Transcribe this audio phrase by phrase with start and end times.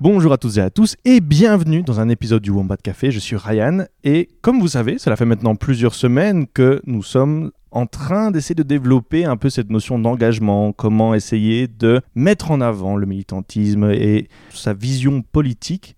[0.00, 3.10] Bonjour à toutes et à tous et bienvenue dans un épisode du Wombat Café.
[3.10, 7.50] Je suis Ryan et comme vous savez, cela fait maintenant plusieurs semaines que nous sommes
[7.72, 12.60] en train d'essayer de développer un peu cette notion d'engagement, comment essayer de mettre en
[12.60, 15.96] avant le militantisme et sa vision politique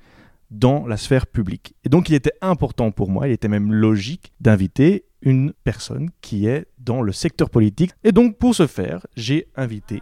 [0.51, 1.75] dans la sphère publique.
[1.85, 6.47] Et donc il était important pour moi, il était même logique d'inviter une personne qui
[6.47, 7.91] est dans le secteur politique.
[8.03, 10.01] Et donc pour ce faire, j'ai invité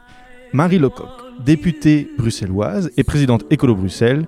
[0.54, 1.08] Marie Lecoq,
[1.44, 4.26] députée bruxelloise et présidente Écolo Bruxelles.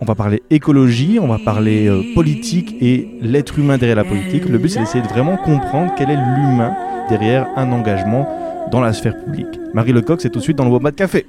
[0.00, 4.48] On va parler écologie, on va parler euh, politique et l'être humain derrière la politique.
[4.48, 6.74] Le but, c'est d'essayer de vraiment comprendre quel est l'humain
[7.10, 8.26] derrière un engagement
[8.70, 9.60] dans la sphère publique.
[9.74, 11.26] Marie Lecoq, c'est tout de suite dans le Wombat Café.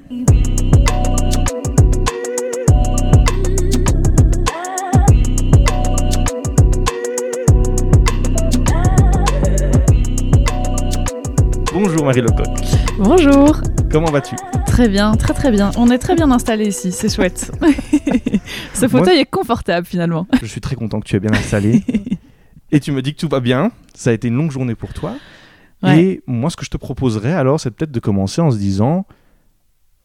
[11.74, 12.83] Bonjour Marie Lecoq.
[12.98, 13.60] Bonjour.
[13.92, 14.36] Comment vas-tu?
[14.68, 15.72] Très bien, très très bien.
[15.78, 17.52] On est très bien installé ici, c'est chouette.
[18.74, 20.28] Ce fauteuil est confortable finalement.
[20.42, 21.84] Je suis très content que tu es bien installé.
[22.72, 23.72] et tu me dis que tout va bien.
[23.96, 25.16] Ça a été une longue journée pour toi.
[25.86, 29.06] Et moi, ce que je te proposerais alors, c'est peut-être de commencer en se disant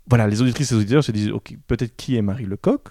[0.09, 2.89] voilà, les auditrices et les auditeurs se disent ok, peut-être qui est Marie Lecoq?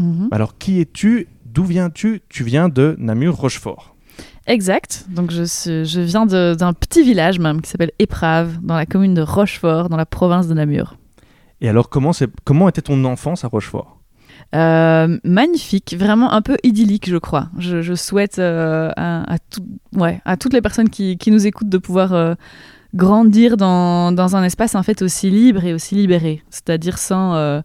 [0.00, 0.28] Mhm.
[0.32, 1.28] Alors, qui es-tu?
[1.44, 2.22] D'où viens-tu?
[2.28, 3.96] Tu viens de Namur-Rochefort.
[4.46, 5.06] Exact.
[5.08, 9.14] Donc je, suis- je viens d'un petit village même qui s'appelle Éprave, dans la commune
[9.14, 10.96] de Rochefort, dans la province de Namur.
[11.60, 12.12] Et alors, comment,
[12.44, 13.98] comment était ton enfance à Rochefort?
[14.54, 17.48] Euh, magnifique, vraiment un peu idyllique, je crois.
[17.58, 21.46] Je, je souhaite euh, à, à tout- ouais, à toutes les personnes qui, qui nous
[21.46, 22.34] écoutent de pouvoir euh,
[22.94, 27.62] grandir dans, dans un espace en fait aussi libre et aussi libéré, c'est-à-dire sans,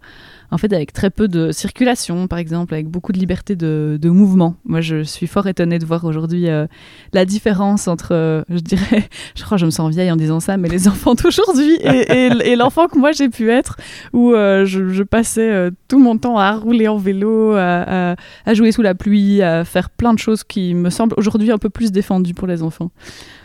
[0.56, 4.56] en fait, avec très peu de circulation, par exemple, avec beaucoup de liberté de, mouvement.
[4.64, 6.66] Moi, je suis fort étonnée de voir aujourd'hui euh,
[7.12, 10.40] la différence entre, euh, je dirais, je crois que je me sens vieille en disant
[10.40, 13.76] ça, mais les enfants d'aujourd'hui et, et- l'enfant que moi j'ai pu être,
[14.14, 18.16] où euh, je, passais tout mon temps à rouler en vélo, à
[18.54, 21.70] jouer sous la pluie, à faire plein de choses qui me semblent aujourd'hui un peu
[21.70, 22.92] plus défendues pour les enfants.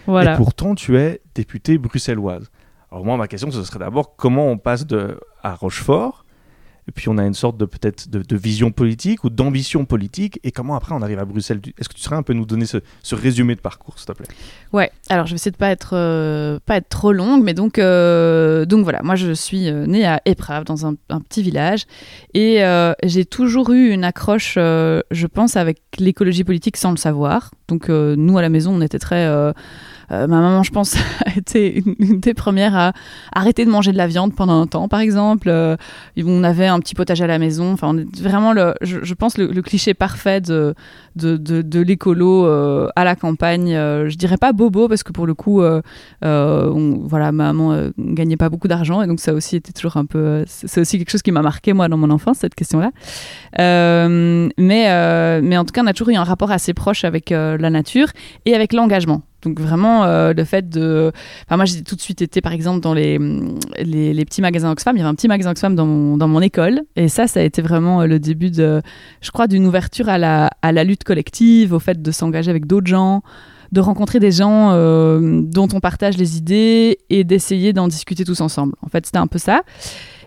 [0.06, 0.34] Voilà.
[0.34, 2.50] Et pourtant, tu es députée bruxelloise.
[2.92, 6.24] Alors moi, ma question, ce serait d'abord comment on passe de à Rochefort,
[6.88, 10.50] et puis on a une sorte de peut-être de, vision politique ou d'ambition politique, et
[10.50, 11.60] comment après on arrive à Bruxelles?
[11.78, 12.80] Est-ce que tu serais un peu nous donner ce,
[13.14, 14.26] résumé de parcours, s'il te plaît?
[14.72, 17.78] Ouais, alors je vais essayer de pas être, euh, pas être trop longue, mais donc,
[17.78, 21.86] euh, donc voilà, moi je suis euh, née à Éprave, dans un, petit village,
[22.34, 22.62] et
[23.04, 27.50] j'ai toujours eu une accroche, je pense, avec l'écologie politique sans le savoir.
[27.68, 29.52] Donc nous à la maison, on était très...
[30.12, 32.92] euh, ma maman, je pense, a été une, des premières à
[33.32, 35.48] arrêter de manger de la viande pendant un temps, par exemple.
[35.48, 35.76] Euh,
[36.18, 37.72] on avait un petit potager à la maison.
[37.72, 40.74] Enfin, on est vraiment, le, je, pense, le, le cliché parfait de,
[41.16, 43.70] de, de, de l'écolo euh, à la campagne.
[43.70, 48.48] Je dirais pas bobo parce que pour le coup, on- voilà, ma maman gagnait pas
[48.48, 50.44] beaucoup d'argent et donc ça aussi était toujours un peu.
[50.46, 52.90] c'est aussi quelque chose qui m'a marqué moi dans mon enfance cette question-là.
[53.58, 54.50] Mais
[55.42, 58.08] mais en tout cas, on a toujours eu un rapport assez proche avec la nature
[58.46, 59.22] et avec l'engagement.
[59.42, 61.12] Donc vraiment euh, le fait de,
[61.46, 63.18] enfin moi j'ai tout de suite été par exemple dans les
[63.78, 64.96] les, petits magasins Oxfam.
[64.96, 67.40] Il y avait un petit magasin Oxfam dans mon dans mon école et ça ça
[67.40, 68.82] a été vraiment euh, le début de,
[69.20, 72.66] je crois, d'une ouverture à la à la lutte collective, au fait de s'engager avec
[72.66, 73.22] d'autres gens,
[73.72, 78.40] de rencontrer des gens euh, dont on partage les idées et d'essayer d'en discuter tous
[78.42, 78.74] ensemble.
[78.82, 79.62] En fait c'était un peu ça.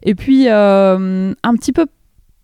[0.01, 1.85] Et puis un petit peu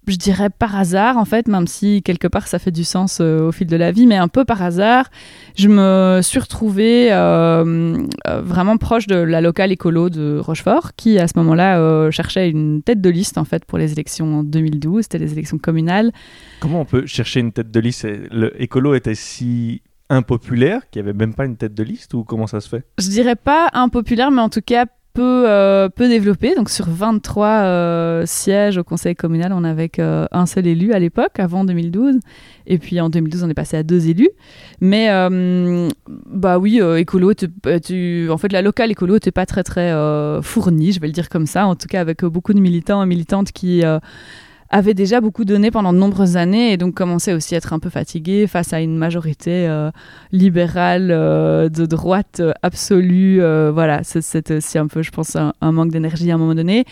[0.07, 3.47] je dirais par hasard en fait, même si quelque part ça fait du sens euh,
[3.47, 5.09] au fil de la vie, mais un peu par hasard,
[5.55, 11.19] je me suis retrouvée euh, euh, vraiment proche de la locale écolo de Rochefort, qui
[11.19, 15.03] à ce moment-là cherchait une tête de liste en fait pour les élections en 2012,
[15.03, 16.11] c'était les élections communales.
[16.59, 18.07] Comment on peut chercher une tête de liste?
[18.31, 22.23] Le écolo était si impopulaire qu'il n'y avait même pas une tête de liste ou
[22.23, 22.83] comment ça se fait?
[22.97, 24.85] Je dirais pas impopulaire, mais en tout cas
[25.19, 26.55] peu, euh, peu développé.
[26.55, 31.39] Donc sur 23 euh, sièges au conseil communal, on n'avait qu'un seul élu à l'époque,
[31.39, 32.19] avant 2012.
[32.67, 34.29] Et puis en 2012, on est passé à deux élus.
[34.79, 37.33] Mais euh, bah oui, euh, écolo,
[37.65, 41.07] euh, tu- en fait la locale écolo n'était pas très très euh, fournie, je vais
[41.07, 43.83] le dire comme ça, en tout cas avec euh, beaucoup de militants et militantes qui...
[44.69, 47.79] avaient déjà beaucoup donné pendant de nombreuses années et donc commençaient aussi à être un
[47.79, 49.89] peu fatigués face à une majorité euh,
[50.31, 53.39] libérale euh, de droite euh, absolue.
[53.73, 56.55] voilà, c'est- c'était aussi un peu, je pense, un, un manque d'énergie à un moment
[56.55, 56.85] donné.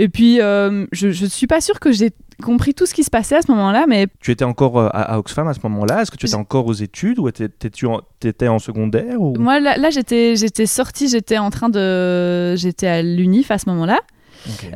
[0.00, 2.10] Et puis, je ne suis pas sûre que j'ai
[2.40, 5.18] compris tout ce qui se passait à ce moment-là, mais Tu étais encore à, à
[5.18, 6.02] Oxfam à ce moment-là?
[6.02, 9.34] Est-ce que tu étais encore aux études ou étais- t'étais-tu en, t'étais en secondaire ou...
[9.40, 12.54] moi, là, là, j'étais j'étais sortie, j'étais en train de...
[12.54, 13.98] J'étais à l'UNIF à ce moment-là.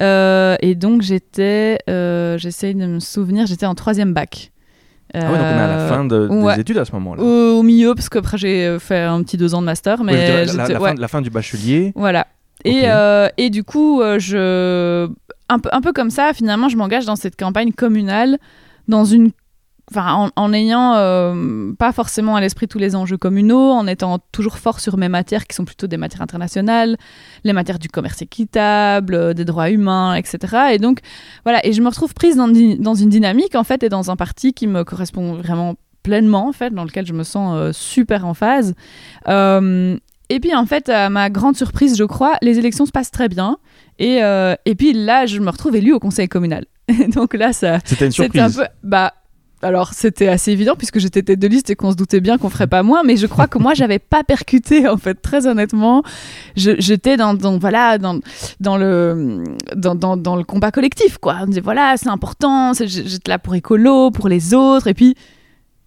[0.01, 1.79] Euh, et donc, j'étais...
[1.89, 4.51] euh, J'essaye de me souvenir, j'étais en troisième bac.
[5.15, 6.61] Ah ouais, donc on est à la Euh, fin de- des ouais.
[6.61, 7.23] études à ce moment-là.
[7.23, 10.13] Au, au milieu, parce qu'après j'ai euh, fait un petit deux ans de master, mais
[10.15, 11.93] dirais la, fin, ouais, la fin du bachelier.
[11.95, 12.27] voilà.
[12.65, 12.85] Et,
[13.37, 15.07] et du coup, je
[15.49, 18.39] un peu, un peu comme ça, finalement, je m'engage dans cette campagne communale,
[18.89, 19.33] dans une
[19.91, 24.57] Enfin, en, ayant euh, pas forcément à l'esprit tous les enjeux communaux, en étant toujours
[24.57, 26.97] fort sur mes matières qui sont plutôt des matières internationales,
[27.43, 30.73] les matières du commerce équitable, euh, des droits humains, etc.
[30.73, 31.01] Et donc,
[31.45, 34.17] voilà, et je me retrouve prise dans, dans, une dynamique, en fait, et dans un
[34.17, 35.75] parti qui me correspond vraiment
[36.05, 38.75] pleinement, en fait, dans lequel je me sens euh, super en phase.
[39.27, 43.29] et puis, en fait, à ma grande surprise, je crois, les élections se passent très
[43.29, 43.59] bien.
[43.99, 44.21] Et,
[44.65, 46.65] et puis là, je me retrouve élue au conseil communal.
[47.09, 47.79] donc là, ça.
[47.85, 48.41] C'était une surprise.
[48.43, 49.13] Un peu, bah,
[49.63, 52.51] alors c'était assez évident puisque j'étais tête de liste et qu'on se doutait bien qu'on
[52.51, 56.03] ferait pas moins, mais je crois que moi j'avais pas percuté en fait très honnêtement.
[56.57, 58.19] J'étais dans, voilà dans,
[58.61, 59.45] dans le
[59.75, 61.39] dans, dans, le combat collectif quoi.
[61.43, 65.15] On disait voilà c'est important, j'étais là pour écolo, pour les autres et puis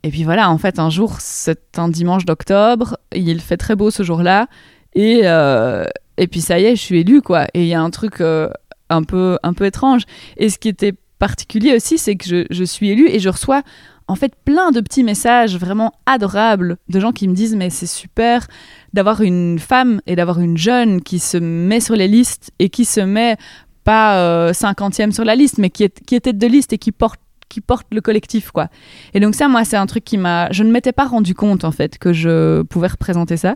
[0.04, 3.92] et puis voilà en fait un jour c'est un dimanche d'octobre, il fait très beau
[3.92, 4.48] ce jour-là
[4.94, 5.86] et euh,
[6.18, 8.22] et puis ça y est je suis élue quoi et il y a un truc
[8.22, 8.50] euh,
[8.90, 10.04] un peu un peu étrange
[10.38, 13.62] et ce qui était particulier aussi, c'est que je, suis élue et je reçois
[14.08, 17.88] en fait plein de petits messages vraiment adorables de gens qui me disent mais c'est
[17.88, 18.48] super
[18.94, 22.86] d'avoir une femme et d'avoir une jeune qui se met sur les listes et qui
[22.86, 23.36] se met
[23.84, 27.20] pas euh, cinquantième sur la liste mais qui est, tête de liste et qui porte
[27.50, 28.68] qui porte le collectif quoi.
[29.14, 31.64] Et donc ça moi c'est un truc qui m'a je ne m'étais pas rendu compte
[31.64, 33.56] en fait que je pouvais représenter ça.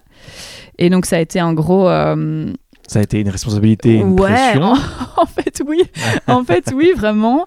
[0.77, 2.53] Et donc ça a été un gros euh,
[2.89, 4.63] ça a été une responsabilité, une ouais, pression.
[4.63, 4.73] En,
[5.21, 5.83] en fait, oui.
[6.27, 7.45] en fait, oui, vraiment.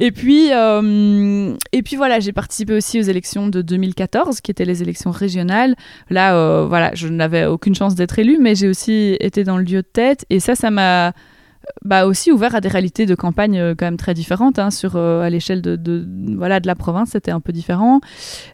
[0.00, 4.64] Et puis, euh, et puis voilà, j'ai participé aussi aux élections de 2014, qui étaient
[4.64, 5.76] les élections régionales.
[6.10, 9.62] Là, euh, voilà, je n'avais aucune chance d'être élue, mais j'ai aussi été dans le
[9.62, 10.26] lieu de tête.
[10.28, 11.12] Et ça, ça m'a
[11.84, 14.58] bah, aussi ouvert à des réalités de campagne euh, quand même très différentes.
[14.58, 16.04] Hein, sur, à l'échelle de, de,
[16.36, 18.00] voilà, de la province, c'était un peu différent.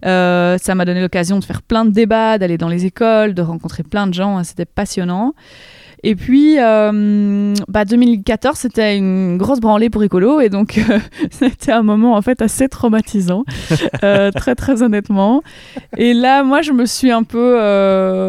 [0.03, 3.85] ça m'a donné l'occasion de faire plein de débats, d'aller dans les écoles, de rencontrer
[3.85, 4.37] plein de gens.
[4.37, 5.33] Hein, c'était passionnant.
[6.03, 10.99] Et puis, euh, bah 2014, c'était une grosse branlée pour Écolo, et donc euh,
[11.31, 13.45] c'était un moment en fait assez traumatisant,
[14.05, 15.43] euh, très très honnêtement.
[15.97, 17.57] Et là, moi, je me suis un peu,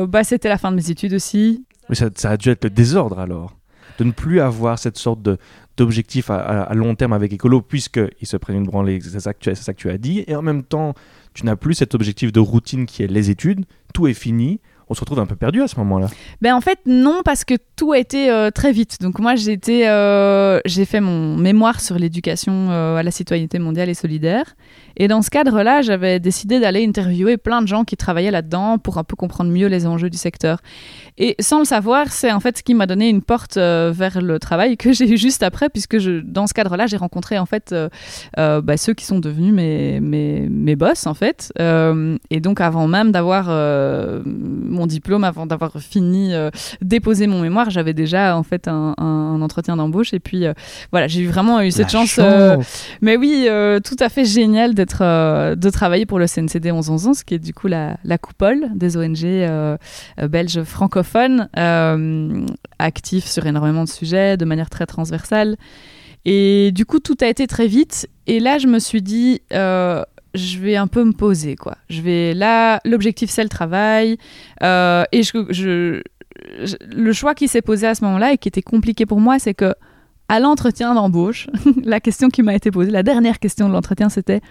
[0.08, 1.66] bah c'était la fin de mes études aussi.
[1.90, 3.56] Mais ça, ça, a dû être le désordre alors,
[4.00, 5.38] de ne plus avoir cette sorte de
[5.78, 9.78] d'objectif à, long terme avec Écolo, puisqu'il se prennent une branlée, c'est ça, ça que
[9.78, 10.96] tu as dit, et en même temps,
[11.36, 13.64] tu n'as plus cet objectif de routine qui est les études,
[13.94, 16.08] tout est fini, on se retrouve un peu perdu à ce moment-là.
[16.42, 19.02] Ben en fait non parce que tout a été euh, très vite.
[19.02, 23.90] Donc moi j'ai euh, j'ai fait mon mémoire sur l'éducation euh, à la citoyenneté mondiale
[23.90, 24.56] et solidaire
[25.00, 28.98] et dans ce cadre-là, j'avais décidé d'aller interviewer plein de gens qui travaillaient là-dedans pour
[28.98, 30.60] un peu comprendre mieux les enjeux du secteur.
[31.20, 34.22] Et sans le savoir, c'est en fait ce qui m'a donné une porte euh, vers
[34.22, 37.46] le travail que j'ai eu juste après, puisque je, dans ce cadre-là, j'ai rencontré en
[37.46, 37.90] fait euh,
[38.40, 41.54] euh, bah, ceux qui sont devenus mes, mes, mes boss en fait.
[41.60, 43.48] et donc avant même d'avoir
[44.26, 46.34] mon diplôme, avant d'avoir fini
[46.82, 50.14] déposer mon mémoire, j'avais déjà en fait un, un entretien d'embauche.
[50.14, 50.46] Et puis
[50.92, 52.20] voilà, j'ai vraiment eu cette chance.
[53.02, 53.48] mais oui,
[53.84, 57.54] tout à fait génial d'être euh, de travailler pour le CNCD 1111, qui est du
[57.54, 59.78] coup la, coupole des ONG euh,
[60.20, 61.50] euh, belges francophones,
[62.80, 65.58] actifs sur énormément de sujets, de manière très transversale.
[66.26, 68.10] Et du coup, tout a été très vite.
[68.26, 71.78] Et là, je me suis dit, je vais un peu me poser, quoi.
[71.90, 74.18] Je vais là, l'objectif c'est le travail.
[74.62, 75.22] et
[76.92, 79.54] le choix qui s'est posé à ce moment-là et qui était compliqué pour moi, c'est
[79.54, 79.74] que
[80.30, 81.48] à l'entretien d'embauche,
[81.84, 84.42] la question qui m'a été posée, la dernière question de l'entretien, c'était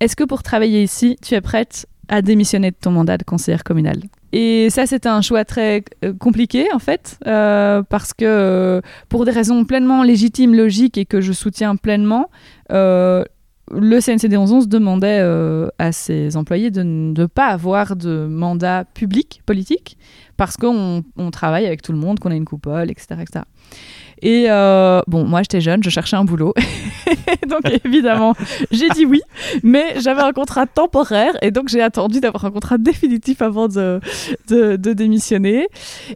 [0.00, 3.64] est-ce que pour travailler ici, tu es prête à démissionner de ton mandat de conseillère
[3.64, 4.02] communale?
[4.32, 9.24] Et ça, c'était un choix très euh, compliqué, en fait, euh, parce que euh, pour
[9.24, 12.30] des raisons pleinement légitimes, logiques et que je soutiens pleinement,
[12.70, 15.20] le CNCD 1111 demandait
[15.78, 19.96] à ses employés de ne pas avoir de mandat public, politique,
[20.36, 23.20] parce qu'on travaille avec tout le monde, qu'on a une coupole, etc.
[23.22, 23.44] etc.
[24.24, 26.54] Et euh, bon, moi j'étais jeune, je cherchais un boulot.
[27.48, 28.34] donc évidemment,
[28.70, 29.20] j'ai dit oui,
[29.62, 34.00] mais j'avais un contrat temporaire et donc j'ai attendu d'avoir un contrat définitif avant de,
[34.78, 35.68] démissionner.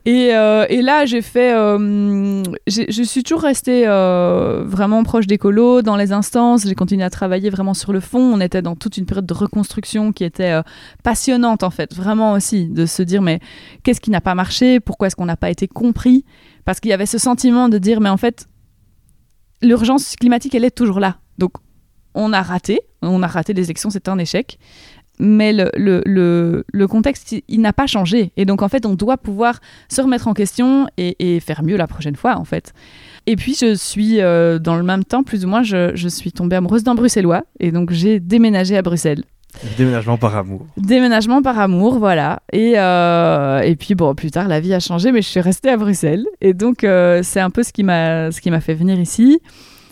[0.06, 1.52] Et, euh, et, là, j'ai fait.
[1.52, 6.66] Euh, je suis toujours restée vraiment proche d'écolo dans les instances.
[6.66, 8.20] J'ai continué à travailler vraiment sur le fond.
[8.20, 10.58] On était dans toute une période de reconstruction qui était
[11.02, 13.40] passionnante en fait, vraiment aussi, de se dire mais
[13.82, 14.80] qu'est-ce qui n'a pas marché?
[14.80, 16.24] Pourquoi est-ce qu'on n'a pas été compris?
[16.68, 18.46] Parce qu'il y avait ce sentiment de dire, mais en fait,
[19.62, 21.16] l'urgence climatique, elle est toujours là.
[21.38, 21.52] Donc,
[22.12, 24.58] on a raté, on a raté les élections, c'est un échec.
[25.18, 28.32] Mais le, le, le, contexte, il, n'a pas changé.
[28.36, 31.86] Et donc, en fait, on doit pouvoir se remettre en question et, faire mieux la
[31.86, 32.74] prochaine fois, en fait.
[33.24, 36.32] Et puis, je suis, euh, dans le même temps, plus ou moins, je, je suis
[36.32, 37.44] tombée amoureuse d'un Bruxellois.
[37.60, 39.24] Et donc, j'ai déménagé à Bruxelles.
[39.76, 40.66] Déménagement par amour.
[40.76, 42.42] Déménagement par amour, voilà.
[42.52, 45.70] Et, euh, et puis, bon, plus tard, la vie a changé, mais je suis restée
[45.70, 46.26] à Bruxelles.
[46.40, 49.40] Et donc, euh, c'est un peu ce qui m'a fait venir ici.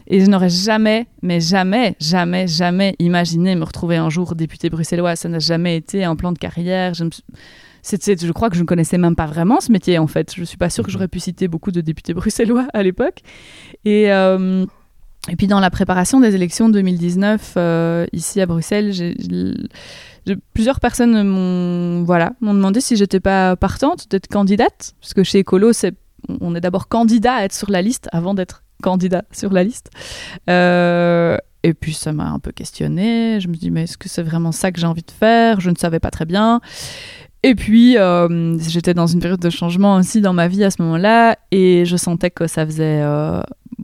[0.09, 5.19] Et je n'aurais jamais, mais jamais, jamais, jamais imaginé me retrouver un jour députée bruxelloise.
[5.19, 6.95] Ça n'a jamais été un plan de carrière.
[6.95, 10.33] Je, je crois que je ne connaissais même pas vraiment ce métier, en fait.
[10.33, 13.23] Je ne suis pas sûre que j'aurais pu citer beaucoup de députés bruxellois à l'époque.
[13.85, 14.13] Et...
[14.13, 14.65] Euh,
[15.29, 18.93] et puis dans la préparation des élections 2019 euh, ici à Bruxelles,
[20.53, 25.41] plusieurs personnes m'ont voilà, m'ont demandé si j'étais pas partante d'être candidate, parce que chez
[25.41, 25.95] Ecolo, c'est,
[26.41, 29.91] on est d'abord candidat à être sur la liste avant d'être candidat sur la liste.
[30.49, 33.41] Euh, et puis ça m'a un peu questionné.
[33.41, 35.61] Je me dis mais est-ce que c'est vraiment ça que j'ai envie de faire?
[35.61, 36.61] Je ne savais pas très bien.
[37.43, 40.83] Et puis, euh, j'étais dans une période de changement aussi dans ma vie à ce
[40.83, 43.01] moment-là, et je sentais que ça faisait,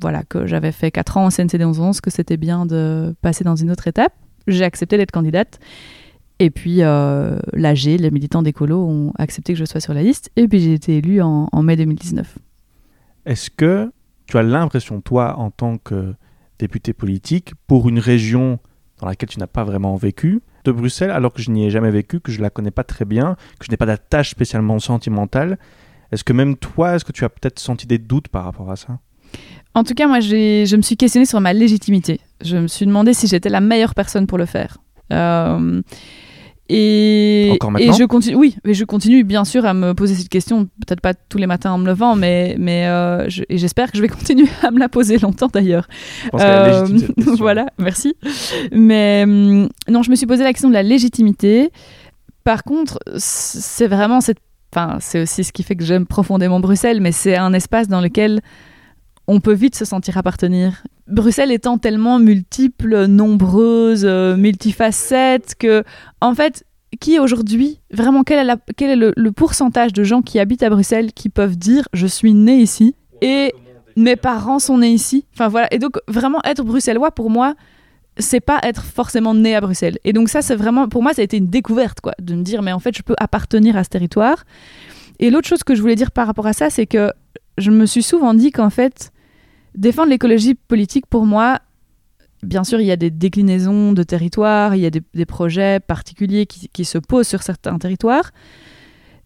[0.03, 3.57] voilà, que j'avais fait 4 ans en CNCD 11 que c'était bien de passer dans
[3.57, 4.13] une autre étape.
[4.47, 5.59] J'ai accepté d'être candidate.
[6.39, 10.31] Et puis, euh, l'AG, les militants d'écolo, ont accepté que je sois sur la liste.
[10.37, 12.39] Et puis, j'ai été élue en, en mai 2019.
[13.25, 13.93] Est-ce que
[14.27, 16.15] tu as l'impression, toi, en tant que
[16.59, 18.59] député politique, pour une région
[18.99, 21.91] dans laquelle tu n'as pas vraiment vécu, de Bruxelles, alors que je n'y ai jamais
[21.91, 25.59] vécu, que je la connais pas très bien, que je n'ai pas d'attache spécialement sentimentale.
[26.13, 28.77] Est-ce que même toi, est-ce que tu as peut-être senti des doutes par rapport à
[28.77, 28.99] ça?
[29.75, 32.21] En tout cas, moi, je me suis questionnée sur ma légitimité.
[32.45, 34.79] Je me suis demandé si j'étais la meilleure personne pour le faire.
[35.13, 35.81] Euh,
[36.69, 40.15] et, Encore maintenant et je continue, oui, mais je continue bien sûr à me poser
[40.15, 43.91] cette question, peut-être pas tous les matins en me levant, mais, mais euh, et j'espère
[43.91, 45.87] que je vais continuer à me la poser longtemps d'ailleurs.
[46.35, 46.87] Euh,
[47.39, 48.15] voilà, merci.
[48.73, 51.71] Mais hum, non, je me suis posé la question de la légitimité.
[52.45, 54.39] Par contre, c'est vraiment cette,
[54.75, 58.01] enfin, c'est aussi ce qui fait que j'aime profondément Bruxelles, mais c'est un espace dans
[58.01, 58.41] lequel
[59.33, 60.83] on peut vite se sentir appartenir.
[61.07, 65.85] Bruxelles étant tellement multiple, nombreuse, euh, multifacette, que,
[66.21, 66.65] en fait,
[67.01, 71.31] qui aujourd'hui, vraiment, quel est, est le, pourcentage de gens qui habitent à Bruxelles qui
[71.31, 73.55] peuvent dire je suis né ici et
[73.97, 75.25] mes parents sont nés ici?
[75.35, 77.55] Enfin voilà, et donc vraiment être bruxellois pour moi,
[78.19, 79.99] c'est pas être forcément né à Bruxelles.
[80.05, 82.43] Et donc ça, c'est vraiment, pour moi, ça a été une découverte, quoi, de me
[82.43, 84.45] dire mais en fait, je peux appartenir à ce territoire.
[85.19, 87.11] Et l'autre chose que je voulais dire par rapport à ça, c'est que
[87.59, 89.13] je me suis souvent dit qu'en fait,
[89.75, 91.61] défendre l'écologie politique, pour moi,
[92.43, 96.47] bien sûr, il y a des déclinaisons de territoires, il y a des, projets particuliers
[96.47, 98.31] qui, se posent sur certains territoires,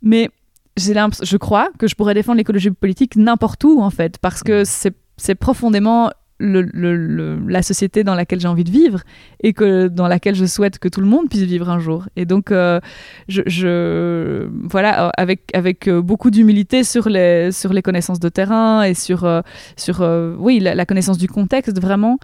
[0.02, 0.30] mais
[0.76, 4.90] je crois que je pourrais défendre l'écologie politique n'importe où, en fait, parce que mmh.
[5.16, 9.00] c'est profondément la société dans laquelle j'ai envie de vivre
[9.42, 12.08] et que dans laquelle je souhaite que tout le monde puisse vivre un jour.
[12.16, 12.80] Et donc, euh,
[13.28, 18.94] je, voilà, avec avec euh, beaucoup d'humilité sur les sur les connaissances de terrain et
[18.94, 19.40] sur euh,
[19.76, 20.00] sur
[20.38, 22.18] oui la, la, connaissance du contexte vraiment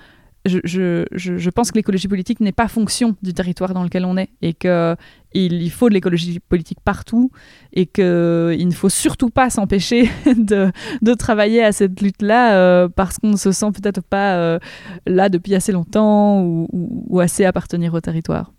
[0.45, 4.17] je, je, je, pense que l'écologie politique n'est pas fonction du territoire dans lequel on
[4.17, 4.97] est et qu'il
[5.35, 7.31] il faut de l'écologie politique partout
[7.73, 13.31] et qu'il ne faut surtout pas s'empêcher de, travailler à cette lutte-là euh, parce qu'on
[13.31, 14.59] ne se sent peut-être pas euh,
[15.07, 18.53] là depuis assez longtemps ou, ou, assez appartenir au territoire.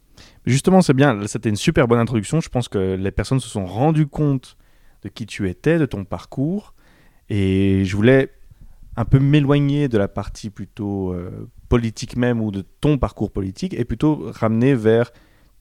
[0.46, 2.42] Justement, c'est bien, c'était une super bonne introduction.
[2.42, 4.58] Je pense que les personnes se sont rendues compte
[5.03, 6.74] de qui tu étais, de ton parcours.
[7.30, 8.32] Et je voulais
[8.96, 13.74] un peu m'éloigner de la partie plutôt euh, politique même ou de ton parcours politique
[13.74, 15.12] et plutôt ramener vers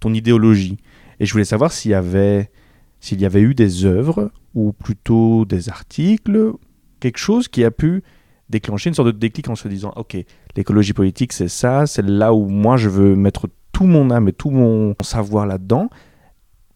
[0.00, 0.78] ton idéologie.
[1.22, 2.50] Et je voulais savoir s'il y avait
[2.98, 6.52] s'il y avait eu des œuvres ou plutôt des articles,
[6.98, 8.02] quelque chose qui a pu
[8.50, 10.16] déclencher une sorte de déclic en se disant ok
[10.56, 14.32] l'écologie politique c'est ça, c'est là où moi je veux mettre tout mon âme et
[14.32, 15.90] tout mon savoir là-dedans.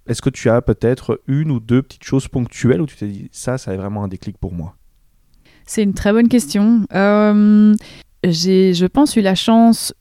[0.07, 3.29] Est-ce que tu as peut-être une ou deux petites choses ponctuelles où tu t'es dit
[3.33, 4.77] ça, ça est vraiment un déclic pour moi?
[5.65, 6.87] C'est une très bonne question.
[6.95, 7.75] Euh,
[8.23, 9.93] j'ai, je pense, eu la chance,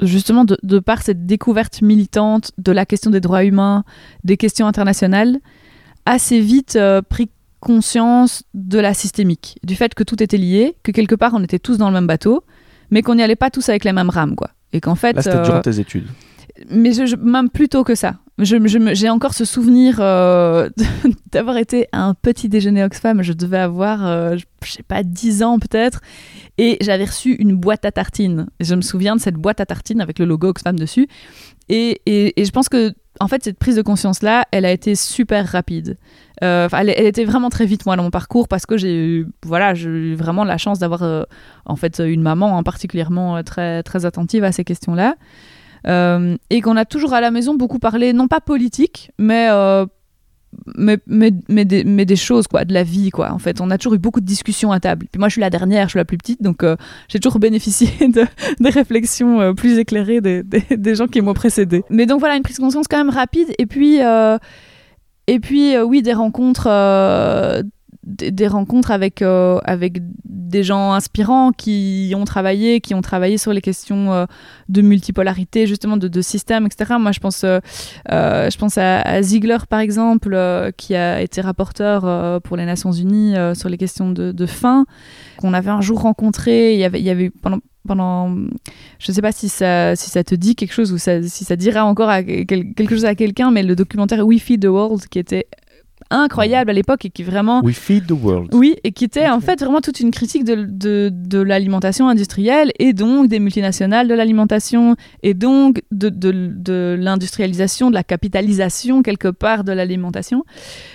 [0.00, 3.84] justement, de, par cette découverte militante de la question des droits humains,
[4.24, 5.38] des questions internationales,
[6.06, 10.92] assez vite euh, pris conscience de la systémique, du fait que tout était lié, que
[10.92, 12.44] quelque part on était tous dans le même bateau,
[12.90, 14.50] mais qu'on n'y allait pas tous avec les mêmes rames, quoi.
[14.72, 15.14] Et qu'en fait.
[15.14, 16.06] Là, c'était durant euh, tes études.
[16.70, 20.68] Mais même plus tôt que ça j'ai encore ce souvenir euh,
[21.32, 23.22] d'avoir été à un petit déjeuner Oxfam.
[23.22, 26.00] Je devais avoir, euh, je sais pas, 10 ans peut-être.
[26.58, 28.46] Et j'avais reçu une boîte à tartines.
[28.60, 31.06] Je me souviens de cette boîte à tartines avec le logo Oxfam dessus.
[31.68, 34.96] Et, et, et je pense que, en fait, cette prise de conscience-là, elle a été
[34.96, 35.96] super rapide.
[36.42, 39.72] Euh, elle, était vraiment très vite, moi, dans mon parcours, parce que j'ai eu, voilà,
[39.72, 41.26] vraiment la chance d'avoir,
[41.64, 45.14] en fait, une maman hein, particulièrement très, très attentive à ces questions-là.
[45.86, 49.86] Euh, et qu'on a toujours à la maison beaucoup parlé, non pas politique, mais euh,
[50.76, 53.32] mais, mais, mais, des, mais des choses, quoi, de la vie, quoi.
[53.32, 55.06] En fait, on a toujours eu beaucoup de discussions à table.
[55.10, 56.76] Puis moi, je suis la dernière, je suis la plus petite, donc euh,
[57.08, 58.24] j'ai toujours bénéficié de,
[58.60, 61.82] des réflexions plus éclairées des, des, gens qui m'ont précédé.
[61.90, 63.48] Mais donc voilà, une prise de conscience quand même rapide.
[63.58, 63.98] Et puis,
[65.26, 66.68] et puis oui, des rencontres
[68.02, 73.52] des, rencontres avec, euh, avec des gens inspirants qui ont travaillé, qui ont travaillé sur
[73.52, 74.26] les questions euh,
[74.68, 76.94] de multipolarité, justement de, de système, etc.
[76.98, 77.60] Moi, je pense, euh,
[78.08, 80.38] je pense à, Ziegler, par exemple,
[80.76, 84.86] qui a été rapporteur pour les Nations Unies sur les questions de, de faim,
[85.38, 86.74] qu'on avait un jour rencontré.
[86.74, 88.34] Il y avait, il y avait pendant, pendant
[88.98, 91.56] je ne sais pas si ça si ça te dit quelque chose ou si ça
[91.56, 95.46] dira encore quelque chose à quelqu'un mais le documentaire Feed the World qui était
[96.10, 98.54] incroyable à l'époque et qui vraiment We feed the world.
[98.54, 99.30] Oui, et qui était okay.
[99.30, 104.08] en fait vraiment toute une critique de, de, de l'alimentation industrielle et donc des multinationales
[104.08, 110.44] de l'alimentation et donc de, de, de l'industrialisation, de la capitalisation quelque part de l'alimentation.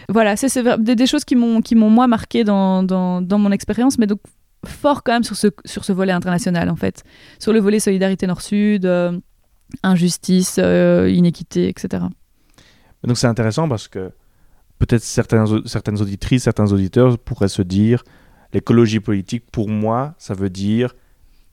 [0.09, 0.49] Voilà, c'est
[0.79, 4.07] des, des, choses qui m'ont qui m'ont moi marqué dans, dans, dans mon expérience, mais
[4.07, 4.19] donc
[4.65, 7.03] fort quand même sur ce, sur ce volet international en fait,
[7.39, 9.17] sur le volet solidarité nord-sud, euh,
[9.83, 12.03] injustice, euh, inéquité, etc.
[13.03, 14.11] Donc c'est intéressant parce que
[14.79, 18.03] peut-être certains, certaines auditrices, certains auditeurs pourraient se dire
[18.53, 20.95] l'écologie politique, pour moi, ça veut dire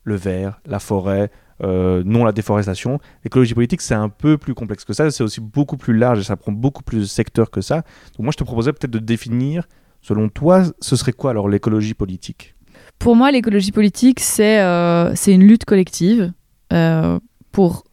[0.03, 1.29] le vert, la forêt,
[1.63, 2.99] euh, non la déforestation.
[3.23, 6.23] L'écologie politique, c'est un peu plus complexe que ça, c'est aussi beaucoup plus large et
[6.23, 7.77] ça prend beaucoup plus de secteurs que ça.
[8.15, 9.67] Donc moi, je te proposais peut-être de définir,
[10.01, 12.55] selon toi, ce serait quoi alors l'écologie politique?
[12.99, 16.31] Pour moi, l'écologie politique, c'est euh, une lutte collective
[16.73, 17.19] euh,
[17.51, 17.83] pour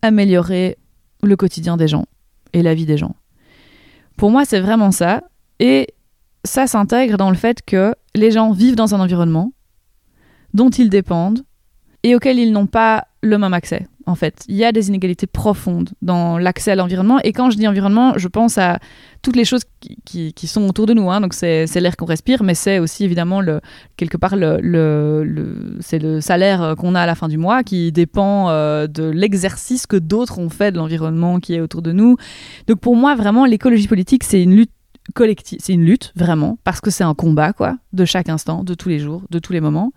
[0.00, 0.78] améliorer
[1.22, 2.06] le quotidien des gens
[2.52, 3.16] et la vie des gens.
[4.16, 5.22] Pour moi, c'est vraiment ça.
[5.60, 5.94] Et
[6.44, 9.52] ça s'intègre dans le fait que les gens vivent dans un environnement
[10.52, 11.44] dont ils dépendent
[12.02, 13.86] et auquel ils n'ont pas le même accès.
[14.06, 17.18] En fait, il y a des inégalités profondes dans l'accès à l'environnement.
[17.24, 18.78] Et quand je dis environnement, je pense à
[19.22, 19.62] toutes les choses
[20.04, 21.10] qui, qui, sont autour de nous.
[21.10, 21.22] Hein.
[21.22, 23.62] Donc, c'est l'air qu'on respire, mais c'est aussi évidemment, le,
[23.96, 27.92] quelque part, le, le, c'est le salaire qu'on a à la fin du mois qui
[27.92, 32.16] dépend euh, de l'exercice que d'autres ont fait de l'environnement qui est autour de nous.
[32.66, 34.72] Donc, pour moi, vraiment, l'écologie politique, c'est une lutte
[35.14, 35.58] collective.
[35.62, 38.90] C'est une lutte, vraiment, parce que c'est un combat, quoi, de chaque instant, de tous
[38.90, 39.92] les jours, de tous les moments,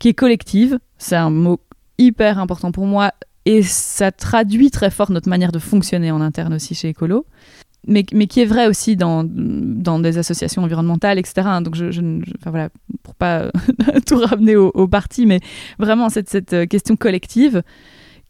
[0.00, 0.80] qui est collective.
[0.98, 1.60] C'est un mot
[1.98, 3.12] hyper important pour moi
[3.44, 7.24] et ça traduit très fort notre manière de fonctionner en interne aussi chez Ecolo,
[7.86, 11.48] mais, mais qui est vrai aussi dans, dans des associations environnementales, etc.
[11.62, 12.02] Donc, je, je,
[12.38, 12.68] enfin voilà,
[13.02, 13.50] pour pas
[14.06, 15.40] tout ramener au, au, parti, mais
[15.78, 17.62] vraiment cette, cette question collective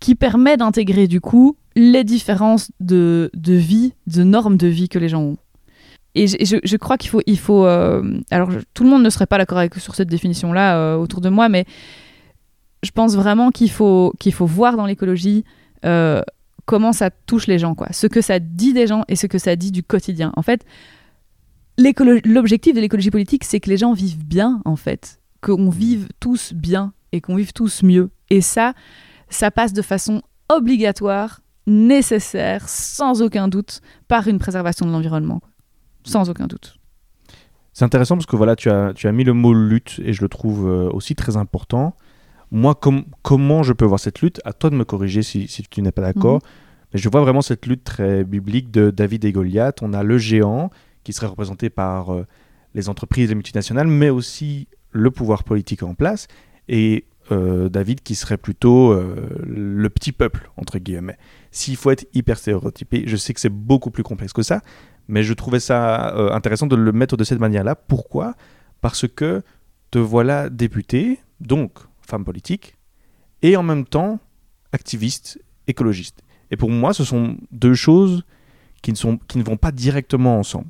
[0.01, 4.99] qui permet d'intégrer du coup les différences de, de vie, de normes de vie que
[4.99, 5.37] les gens ont.
[6.15, 9.27] Et je, je, crois qu'il faut, il faut euh, alors tout le monde ne serait
[9.27, 11.65] pas d'accord sur cette définition-là euh, autour de moi, mais
[12.83, 15.45] je pense vraiment qu'il faut, qu'il faut voir dans l'écologie
[15.85, 16.23] euh,
[16.65, 17.89] comment ça touche les gens, quoi.
[17.93, 20.33] Ce que ça dit des gens et ce que ça dit du quotidien.
[20.37, 20.65] En fait,
[21.79, 25.21] l'objectif de l'écologie politique, c'est que les gens vivent bien, en fait.
[25.41, 28.11] Qu'on vive tous bien et qu'on vive tous mieux.
[28.31, 28.75] Et ça,
[29.29, 35.41] ça passe de façon obligatoire, nécessaire, sans aucun doute, par une préservation de l'environnement.
[36.05, 36.79] Sans aucun doute.
[37.73, 40.23] C'est intéressant parce que voilà, tu as, tu as mis le mot lutte et je
[40.23, 41.95] le trouve euh, aussi très important
[42.51, 44.41] moi, com comment je peux voir cette lutte?
[44.45, 46.37] À toi de me corriger si, si tu n'es pas d'accord.
[46.37, 46.93] Mm -hmm.
[46.95, 49.83] Mais je vois vraiment cette lutte très biblique de David et Goliath.
[49.83, 50.71] On a le géant
[51.05, 52.27] qui serait représenté par euh,
[52.75, 56.29] les entreprises, les multinationales, mais aussi le pouvoir politique en place.
[56.69, 61.19] Et euh, David qui serait plutôt euh, le petit peuple, entre guillemets.
[61.51, 64.63] S'il faut être hyper stéréotypé, je sais que c'est beaucoup plus complexe que ça,
[65.09, 67.75] mais je trouvais ça euh, intéressant de le mettre de cette manière-là.
[67.75, 68.35] Pourquoi?
[68.81, 69.43] Parce que
[69.91, 71.73] te voilà député, donc
[72.09, 72.77] femme politique,
[73.43, 74.19] et en même temps
[74.73, 76.23] activiste, écologiste.
[76.51, 78.25] Et pour moi, ce sont deux choses
[78.83, 80.69] qui ne, sont, qui ne vont pas directement ensemble.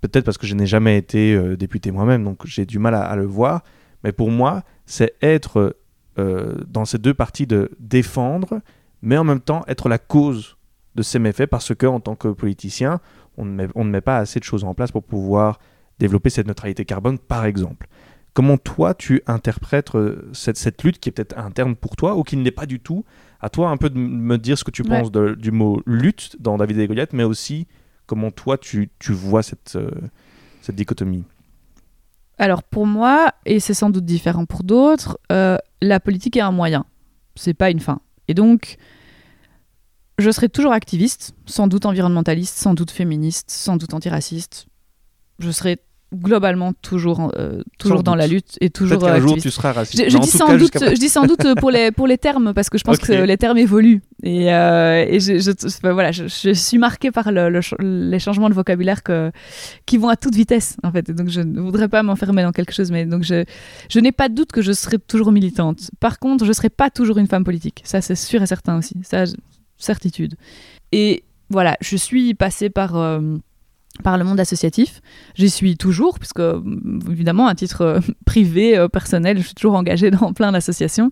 [0.00, 3.14] Peut-être parce que je n'ai jamais été euh, député moi-même, donc j'ai du mal à,
[3.16, 3.62] le voir.
[4.02, 5.76] Mais pour moi, c'est être
[6.18, 8.60] euh, dans ces deux parties de défendre,
[9.02, 10.56] mais en même temps être la cause
[10.94, 13.00] de ces méfaits, parce que en tant que politicien,
[13.36, 15.60] on ne met pas assez de choses en place pour pouvoir
[15.98, 17.86] développer cette neutralité carbone, par exemple.
[18.32, 22.22] Comment toi, tu interprètes euh, cette, cette lutte qui est peut-être interne pour toi ou
[22.22, 23.04] qui ne l'est pas du tout
[23.40, 24.88] À toi un peu de me dire ce que tu ouais.
[24.88, 27.66] penses de, du mot lutte dans David et Goliath, mais aussi
[28.06, 29.90] comment toi, tu, tu vois cette, euh,
[30.62, 31.24] cette dichotomie?
[32.38, 36.52] Alors pour moi, et c'est sans doute différent pour d'autres, euh, la politique est un
[36.52, 36.86] moyen,
[37.34, 38.00] c'est pas une fin.
[38.28, 38.76] Et donc,
[40.18, 44.66] je serai toujours activiste, sans doute environnementaliste, sans doute féministe, sans doute antiraciste.
[45.38, 45.78] Je serai
[46.12, 48.20] globalement toujours, euh, toujours Sans dans doute.
[48.20, 50.10] la lutte et toujours euh, jour tu seras raciste.
[50.10, 52.68] Je, dis sans cas, doute, je dis sans doute pour les, pour les termes, parce
[52.68, 54.02] que je pense que les termes évoluent.
[54.22, 58.54] Et, euh, et je, voilà, je, suis marquée par le, le ch- les changements de
[58.54, 59.30] vocabulaire que,
[59.86, 61.08] qui vont à toute vitesse, en fait.
[61.08, 63.44] Et donc, je ne voudrais pas m'enfermer dans quelque chose, mais donc je,
[63.88, 65.90] je n'ai pas de doute que je serai toujours militante.
[66.00, 67.82] Par contre, je ne serai pas toujours une femme politique.
[67.84, 68.96] Ça, c'est sûr et certain aussi.
[69.02, 69.24] Ça,
[69.78, 70.34] certitude.
[70.92, 72.96] Et voilà, je suis passée par.
[72.96, 73.36] euh,
[74.02, 75.00] par le monde associatif.
[75.34, 76.42] J'y suis toujours, puisque
[77.10, 81.10] évidemment, à titre euh, privé, euh, personnel, je suis toujours engagée dans plein d'associations.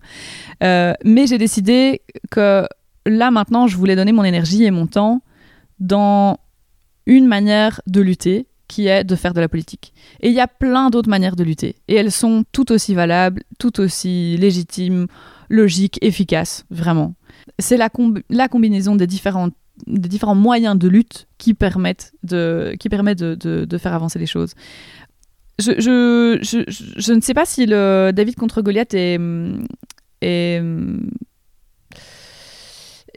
[0.63, 2.65] Euh, mais j'ai décidé que
[3.05, 5.21] là, maintenant, je voulais donner mon énergie et mon temps
[5.79, 6.39] dans
[7.05, 9.93] une manière de lutter qui est de faire de la politique.
[10.19, 11.75] Et il y a plein d'autres manières de lutter.
[11.87, 15.07] Et elles sont tout aussi valables, tout aussi légitimes,
[15.49, 17.15] logiques, efficaces, vraiment.
[17.57, 19.55] C'est la combinaison des différentes
[19.87, 24.25] des différents moyens de lutte qui permettent de, qui permettent de, de- faire avancer les
[24.25, 24.53] choses.
[25.59, 29.19] Je, je, je, je- ne sais pas si le David contre Goliath est,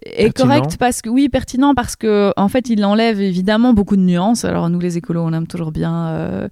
[0.06, 0.48] est Pertinent.
[0.48, 4.44] correct parce que oui pertinent parce que en fait il enlève évidemment beaucoup de nuances
[4.44, 6.48] alors nous les écolos on aime toujours bien euh,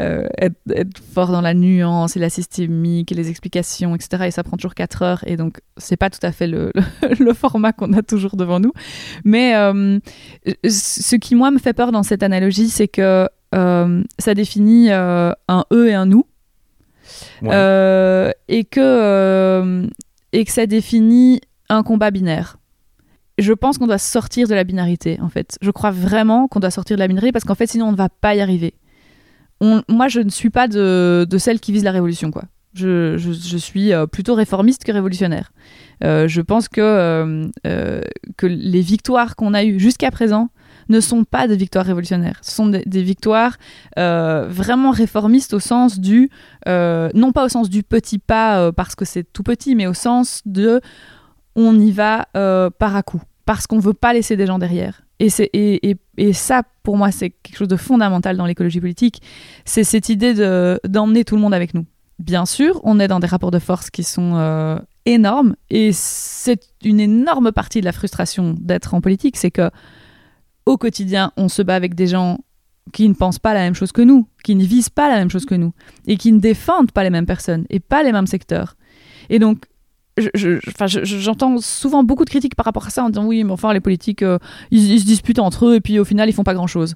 [0.00, 4.30] euh, être, être fort dans la nuance et la systémique et les explications etc et
[4.30, 6.82] ça prend toujours 4 heures et donc c'est pas tout à fait le, le,
[7.24, 8.72] le format qu'on a toujours devant nous
[9.24, 9.98] mais euh,
[10.68, 15.88] ce qui moi me fait peur dans cette analogie c'est que ça définit un eux
[15.88, 16.24] et un nous
[17.42, 18.32] Ouais.
[18.48, 19.88] et que
[20.32, 22.58] et que ça définit un combat binaire.
[23.40, 25.58] Je pense qu'on doit sortir de la binarité, en fait.
[25.60, 27.96] Je crois vraiment qu'on doit sortir de la binarité parce qu'en fait, sinon, on ne
[27.96, 28.74] va pas y arriver.
[29.60, 32.44] Moi, je ne suis pas de, de celle qui vise la révolution, quoi.
[32.72, 35.52] Je, suis euh, plutôt réformiste que révolutionnaire.
[36.04, 36.80] Euh, je pense que,
[37.66, 38.00] euh,
[38.36, 40.50] que les victoires qu'on a eues jusqu'à présent
[40.88, 42.38] ne sont pas des victoires révolutionnaires.
[42.42, 43.56] Ce sont des, victoires
[43.96, 46.30] vraiment réformistes au sens du
[46.66, 50.42] non pas au sens du petit pas parce que c'est tout petit, mais au sens
[50.46, 50.80] de
[51.54, 55.02] on y va par à coup, parce qu'on veut pas laisser des gens derrière.
[55.18, 55.96] Et,
[56.32, 59.20] ça, pour moi, c'est quelque chose de fondamental dans l'écologie politique,
[59.64, 61.84] c'est cette idée de, d'emmener tout le monde avec nous.
[62.18, 66.60] Bien sûr, on est dans des rapports de force qui sont euh, énormes, et c'est
[66.84, 69.70] une énorme partie de la frustration d'être en politique, c'est que
[70.66, 72.38] au quotidien, on se bat avec des gens
[72.92, 75.30] qui ne pensent pas la même chose que nous, qui ne visent pas la même
[75.30, 75.72] chose que nous,
[76.06, 78.76] et qui ne défendent pas les mêmes personnes et pas les mêmes secteurs.
[79.28, 79.64] Et donc,
[80.16, 83.80] j'entends souvent beaucoup de critiques par rapport à ça en disant oui, mais enfin, les
[83.80, 84.38] politiques, euh,
[84.70, 86.94] ils, se disputent entre eux et puis au final, ils font pas grand-chose.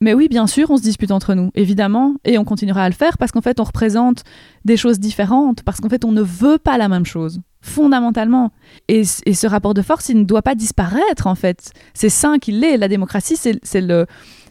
[0.00, 2.94] Mais oui, bien sûr, on se dispute entre nous, évidemment, et on continuera à le
[2.94, 4.24] faire parce qu'en fait, on représente
[4.66, 8.52] des choses différentes, parce qu'en fait, on ne veut pas la même chose, fondamentalement.
[8.88, 11.72] Et, et ce rapport de force, il ne doit pas disparaître, en fait.
[11.94, 12.76] C'est sain qu'il l'est.
[12.76, 14.04] La démocratie, c'est le,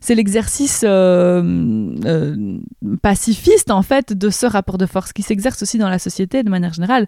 [0.05, 1.41] c'est l'exercice euh,
[2.05, 2.57] euh,
[3.01, 6.49] pacifiste en fait de ce rapport de force qui s'exerce aussi dans la société de
[6.49, 7.07] manière générale.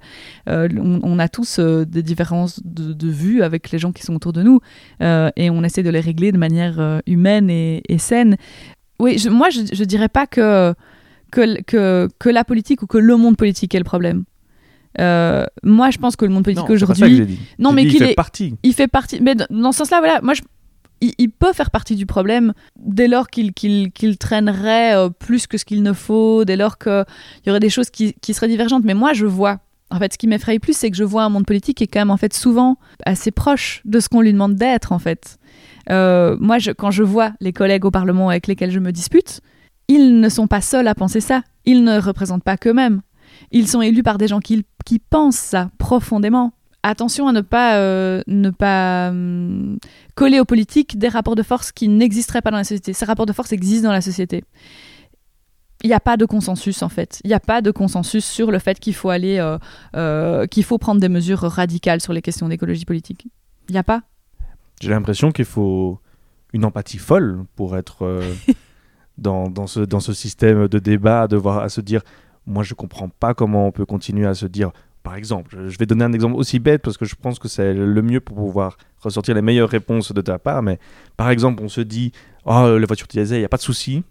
[0.50, 4.16] Euh, on, on a tous des différences de, de vues avec les gens qui sont
[4.16, 4.60] autour de nous
[5.02, 8.36] et on essaie de les régler de manière humaine et, et saine.
[9.00, 10.74] Oui, je- moi je, je dirais pas que,
[11.32, 14.24] que, que, que la politique ou que le monde politique est le problème.
[15.00, 17.38] Euh, moi, je pense que le monde politique Non, que aujourd'hui.
[17.60, 18.56] Non, mais qu'il fait est- partie.
[18.64, 19.20] il fait partie.
[19.22, 20.42] Mais dans- dans ce sens-là, voilà, moi, je-
[21.02, 25.66] il, peut faire partie du problème dès lors qu'il qu'il traînerait euh, plus que ce
[25.66, 27.06] qu'il ne faut, dès lors qu'il
[27.46, 28.84] y aurait des choses qui, qui seraient divergentes.
[28.84, 29.60] Mais moi, je vois.
[29.90, 31.88] En fait, ce qui m'effraie plus, c'est que je vois un monde politique qui est
[31.88, 35.38] quand même en fait souvent assez proche de ce qu'on lui demande d'être, en fait.
[35.90, 39.42] Euh, moi, quand je vois les collègues au Parlement avec lesquels je me dispute,
[39.88, 41.44] ils ne sont pas seuls à penser ça.
[41.66, 43.02] Ils ne représentent pas qu'eux-mêmes.
[43.52, 46.54] Ils sont élus par des gens qui, qui pensent ça profondément.
[46.84, 49.78] Attention à ne pas, euh, ne pas hum,
[50.16, 52.94] coller aux politiques des rapports de force qui n'existeraient pas dans la société.
[52.94, 54.44] Ces rapports de force existent dans la société.
[55.84, 57.20] Il n'y a pas de consensus en fait.
[57.24, 59.58] Il n'y a pas de consensus sur le fait qu'il faut aller, euh,
[59.96, 63.28] euh, qu'il faut prendre des mesures radicales sur les questions d'écologie politique.
[63.70, 64.02] Il n'y a pas.
[64.80, 66.00] J'ai l'impression qu'il faut
[66.54, 68.22] une empathie folle pour être
[69.18, 72.02] dans, dans, ce, dans ce système de débat, à devoir à se dire
[72.48, 74.72] moi je comprends pas comment on peut continuer à se dire
[75.08, 77.74] par exemple, je- vais donner un exemple aussi bête parce que je pense que c'est
[77.74, 80.80] le mieux pour pouvoir ressortir les meilleures réponses de ta part, mais
[81.16, 82.12] par exemple on se dit
[82.46, 84.04] oh les voitures diesel, il n'y a pas de souci,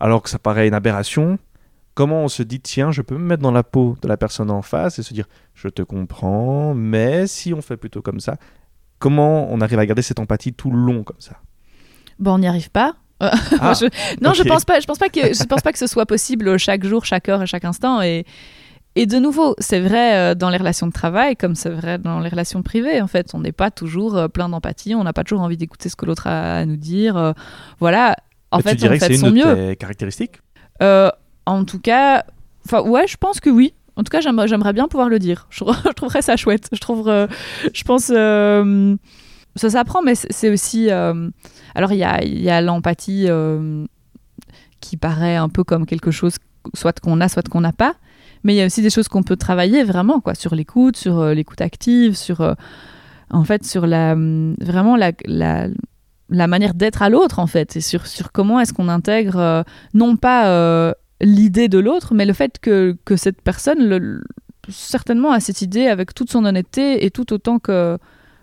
[0.00, 1.38] alors que ça paraît une aberration.
[1.94, 4.50] Comment on se dit tiens je peux me mettre dans la peau de la personne
[4.50, 8.36] en face et se dire je te comprends, mais si on fait plutôt comme ça,
[8.98, 11.36] comment on arrive à garder cette empathie tout le long comme ça?
[12.18, 12.94] Bon, on n'y arrive pas.
[13.22, 13.30] Euh,
[13.60, 13.86] Ah, je-
[14.20, 14.78] non, je pense pas.
[14.78, 17.40] Je pense pas que je pense pas que ce soit possible chaque jour, chaque heure
[17.42, 18.02] et chaque instant.
[18.02, 18.26] Et
[18.96, 22.18] et de nouveau, c'est vrai euh, dans les relations de travail, comme c'est vrai dans
[22.20, 23.00] les relations privées.
[23.00, 24.94] En fait, on n'est pas toujours euh, plein d'empathie.
[24.94, 27.16] On n'a pas toujours envie d'écouter ce que l'autre a à nous dire.
[27.16, 27.32] euh,
[27.78, 28.16] voilà.
[28.50, 29.54] en fait, tu dirais on que c'est une son de mieux.
[29.70, 30.40] tes caractéristiques?
[30.82, 31.10] Euh,
[31.46, 32.24] en tout cas,
[32.64, 33.74] enfin ouais, je pense que oui.
[33.96, 35.46] En tout cas, j'aimerais bien pouvoir le dire.
[35.50, 36.68] Je, je trouverais ça chouette.
[36.72, 37.26] Je trouve, euh,
[37.72, 38.96] je pense, euh,
[39.56, 40.90] ça s'apprend, mais c'est aussi.
[40.90, 41.30] euh,
[41.74, 43.84] alors il y a, il y a l'empathie euh,
[44.80, 46.36] qui paraît un peu comme quelque chose,
[46.74, 47.94] soit qu'on a, soit qu'on n'a pas.
[48.46, 51.18] Mais il y a aussi des choses qu'on peut travailler vraiment, quoi, sur l'écoute, sur
[51.18, 52.54] euh, l'écoute active, sur, euh,
[53.28, 57.80] en fait, sur la, hum, vraiment la, la, manière d'être à l'autre, en fait, et
[57.80, 59.62] sur, sur comment est-ce qu'on intègre, euh,
[59.94, 64.22] non pas l'idée de l'autre, mais le fait que, que cette personne,
[64.68, 67.98] certainement, a cette idée avec toute son honnêteté et tout autant que,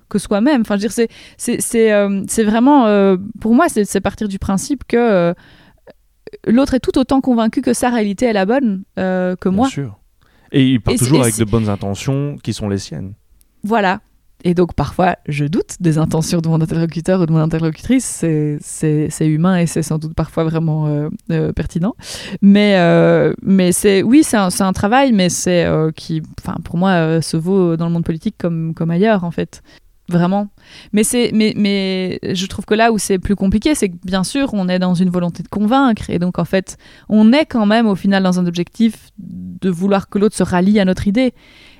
[0.09, 0.61] que soi-même.
[0.61, 5.33] Enfin, dire, c'est, c'est, vraiment, pour moi, c'est, c'est partir du principe que
[6.47, 9.67] l'autre est tout autant convaincu que sa réalité est la bonne euh, que moi.
[9.67, 9.99] Bien sûr.
[10.51, 13.13] Et il part Et toujours avec de bonnes intentions qui sont les siennes.
[13.63, 14.01] Voilà.
[14.45, 18.25] Et donc parfois, je doute des intentions de mon interlocuteur ou de mon interlocutrice.
[18.59, 21.95] C'est- humain et c'est sans doute parfois vraiment euh, euh, pertinent.
[22.41, 25.65] Mais, euh, mais c'est oui, c'est un, un travail, mais c'est
[25.95, 29.63] qui, enfin, pour moi, se vaut dans le monde politique comme, comme ailleurs, en fait.
[30.09, 30.49] Vraiment.
[30.91, 34.25] Mais, c'est, mais, mais je trouve que là où c'est plus compliqué, c'est que bien
[34.25, 36.09] sûr, on est dans une volonté de convaincre.
[36.09, 40.09] Et donc, en fait, on est quand même au final dans un objectif de vouloir
[40.09, 41.33] que l'autre se rallie à notre idée.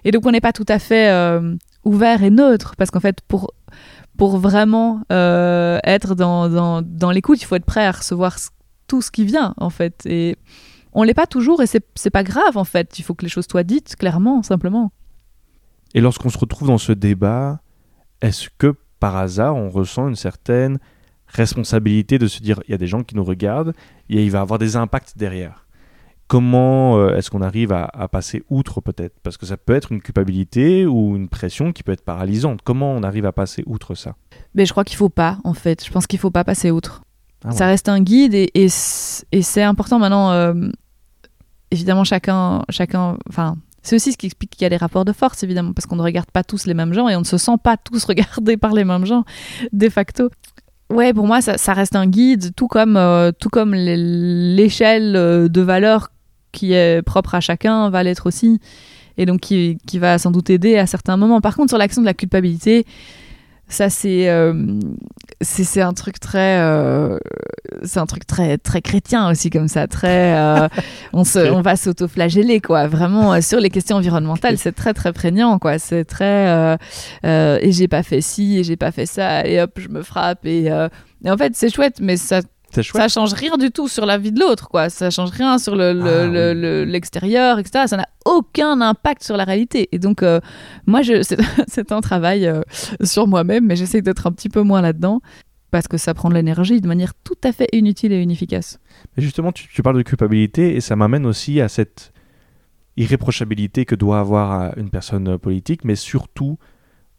[0.06, 2.76] Et donc, on n'est pas tout à fait euh, ouvert et neutre.
[2.78, 3.52] Parce qu'en fait, pour,
[4.18, 8.50] pour vraiment euh, être dans, dans, dans l'écoute, il faut être prêt à recevoir ce-
[8.88, 10.06] tout ce qui vient, en fait.
[10.06, 10.38] Et
[10.94, 13.00] on l'est pas toujours et c'est pas grave, en fait.
[13.00, 14.94] Il faut que les choses soient dites clairement, simplement.
[15.94, 17.60] Et lorsqu'on se retrouve dans ce débat,
[18.24, 20.80] est-ce que par hasard on ressent une certaine
[21.28, 23.74] responsabilité de se dire il y a des gens qui nous regardent
[24.10, 25.60] et il va avoir des impacts derrière
[26.28, 29.20] Comment euh, est-ce qu'on arrive à, à passer outre peut-être?
[29.22, 32.62] Parce que ça peut être une culpabilité ou une pression qui peut être paralysante.
[32.64, 34.16] Comment on arrive à passer outre ça?
[34.56, 35.86] Mais je crois qu'il faut pas, en fait.
[35.86, 37.04] Je pense qu'il faut pas passer outre.
[37.44, 37.54] Ah ouais.
[37.56, 40.32] Ça reste un guide et, et c- et c'est important maintenant.
[40.32, 40.54] euh,
[41.72, 45.12] évidemment, chacun, chacun, enfin, c'est aussi ce qui explique qu'il y a des rapports de
[45.14, 47.38] force, évidemment, parce qu'on ne regarde pas tous les mêmes gens et on ne se
[47.38, 49.24] sent pas tous regardés par les mêmes gens,
[49.72, 50.30] de facto.
[50.90, 55.62] Ouais, pour moi, ça, reste un guide, tout comme, euh, comme l'é- l'échelle euh, de
[55.62, 56.10] valeur
[56.52, 58.60] qui est propre à chacun va l'être aussi,
[59.18, 61.42] et donc qui, qui va sans doute aider à certains moments.
[61.42, 62.86] Par contre, sur l'action de la culpabilité,
[63.74, 64.54] ça c'est euh,
[65.42, 67.18] c'est c'est un truc très euh,
[67.84, 70.68] c'est un truc très très chrétien aussi comme ça très euh,
[71.12, 72.88] on se on va s'autoflageller quoi.
[72.88, 75.80] Vraiment euh, sur les questions environnementales c'est très très prégnant quoi.
[75.80, 76.78] C'est très
[77.24, 80.46] et j'ai pas fait ci et j'ai pas fait ça et hop je me frappe
[80.46, 82.42] et, et en fait c'est chouette mais ça.
[82.82, 84.90] Ça change rien du tout sur la vie de l'autre, quoi.
[84.90, 86.62] Ça change rien sur le- le- Ah, le- oui.
[86.62, 87.86] le- l'extérieur, etc.
[87.88, 89.90] Ça n'a aucun impact sur la réalité.
[89.92, 90.40] Et donc, euh,
[90.88, 91.02] moi,
[91.68, 92.62] c'est, un travail euh,
[93.04, 95.22] sur moi-même, mais j'essaie d'être un petit peu moins là-dedans
[95.72, 98.80] parce que ça prend de l'énergie de manière tout à fait inutile et inefficace.
[99.18, 102.12] Mais justement, tu, tu parles de culpabilité et ça m'amène aussi à cette
[102.98, 106.58] irréprochabilité que doit avoir euh, une personne politique, mais surtout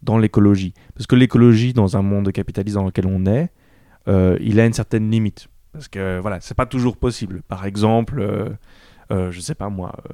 [0.01, 0.73] dans l'écologie.
[0.95, 3.49] Parce que l'écologie, dans un monde capitaliste dans lequel on est,
[4.07, 5.47] il a une certaine limite.
[5.73, 7.41] Parce que voilà, c'est pas toujours possible.
[7.47, 8.49] Par exemple, euh,
[9.11, 10.13] euh, je sais pas moi, euh,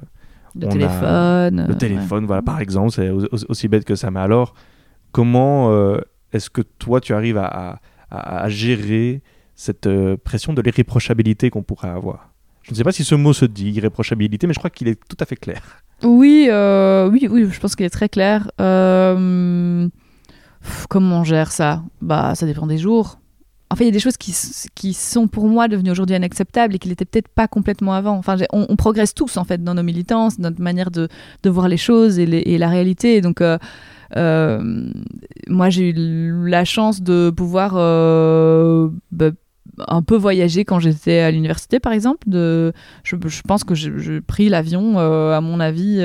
[0.60, 1.64] Le téléphone.
[1.68, 4.10] le euh, téléphone, voilà, par exemple, c'est au- au- aussi bête que ça.
[4.10, 4.54] Mais alors,
[5.12, 5.98] comment euh,
[6.32, 9.22] est-ce que toi, tu arrives à, à- à- à gérer
[9.54, 12.30] cette euh, pression de l'irréprochabilité qu'on pourrait avoir?
[12.62, 14.98] Je ne sais pas si ce mot se dit, irréprochabilité, mais je crois qu'il est
[15.08, 15.62] tout à fait clair.
[16.02, 18.50] Oui, euh, oui, oui, je pense qu'il est très clair.
[18.60, 19.88] Euh,
[20.60, 21.82] pff, comment on gère ça?
[22.00, 23.20] Bah, ça dépend des jours.
[23.72, 24.36] En fait, il y a des choses qui,
[24.74, 28.18] qui sont pour moi devenues aujourd'hui inacceptables et qui l'étaient peut-être pas complètement avant.
[28.18, 31.08] Enfin, on, progresse tous en fait dans nos militances, notre manière de,
[31.42, 33.22] de voir les choses et, la réalité.
[33.22, 33.56] Donc, euh,
[34.18, 34.90] euh,
[35.48, 39.30] moi, j'ai eu la chance de pouvoir euh, bah,
[39.88, 42.28] un peu voyager quand j'étais à l'université, par exemple.
[42.28, 43.16] De, je,
[43.48, 46.02] pense que j'ai pris l'avion, à mon avis,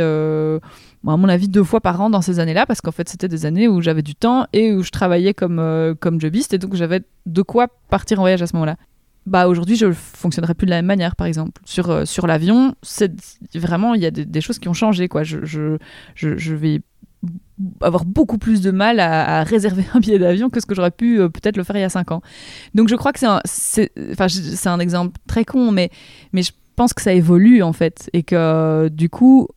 [1.05, 3.45] à mon avis, deux fois par an dans ces années-là, parce qu'en fait, c'était des
[3.45, 6.75] années où j'avais du temps et où je travaillais comme, euh, comme jobiste, et donc
[6.75, 8.77] j'avais de quoi partir en voyage à ce moment-là.
[9.25, 11.61] Bah, aujourd'hui, je ne fonctionnerais plus de la même manière, par exemple.
[11.65, 13.11] Sur, euh, sur l'avion, c'est
[13.55, 15.23] vraiment, il y a des, choses qui ont changé, quoi.
[15.23, 16.81] Je, je, vais
[17.81, 21.19] avoir beaucoup plus de mal à, réserver un billet d'avion que ce que j'aurais pu
[21.19, 22.21] euh, peut-être le faire il y a cinq ans.
[22.73, 25.89] Donc je crois que c'est un, un exemple très con, mais,
[26.31, 29.49] mais je pense que ça évolue en fait et que du coup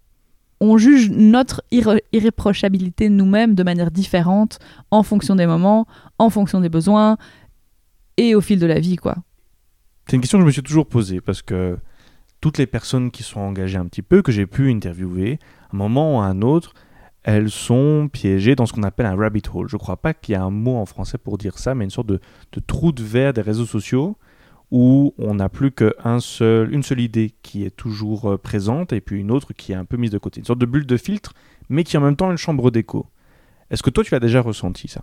[0.61, 4.59] on juge notre irré- irréprochabilité nous-mêmes de manière différente
[4.91, 5.87] en fonction des moments,
[6.19, 7.17] en fonction des besoins
[8.17, 9.17] et au fil de la vie quoi.
[10.07, 11.79] C'est une question que je me suis toujours posée parce que
[12.41, 15.39] toutes les personnes qui sont engagées un petit peu, que j'ai pu interviewer,
[15.71, 16.75] à un moment ou à un autre,
[17.23, 19.69] elles sont piégées dans ce qu'on appelle un rabbit hole.
[19.69, 21.85] Je ne crois pas qu'il y a un mot en français pour dire ça, mais
[21.85, 22.19] une sorte de,
[22.53, 24.17] de trou de verre des réseaux sociaux
[24.71, 29.01] où on n'a plus qu'une seul, une seule idée qui est toujours euh, présente et
[29.01, 30.41] puis une autre qui est un peu mise de côté.
[30.41, 31.33] Une sorte de bulle de filtre,
[31.69, 33.07] mais qui est en même temps une chambre d'écho.
[33.71, 35.03] Est-ce que toi, tu as déjà ressenti ça?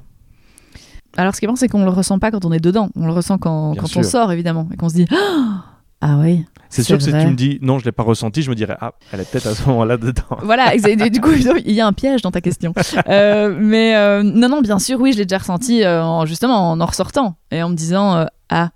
[1.15, 2.89] Alors, ce qui est bon, c'est qu'on le ressent pas quand on est dedans.
[2.95, 5.07] On le ressent quand, on sort, évidemment, et qu'on se dit
[6.01, 6.45] Ah oui.
[6.69, 8.75] C'est sûr que si tu me dis non, je l'ai pas ressenti, je me dirais
[8.81, 10.21] ah, elle est peut-être à ce moment-là dedans.
[10.43, 11.31] Voilà, du coup,
[11.65, 12.73] il y a un piège dans ta question.
[13.07, 16.71] Euh, mais euh, non, non, bien sûr, oui, je l'ai déjà ressenti euh, en- justement
[16.71, 18.71] en en ressortant et en me disant Ah,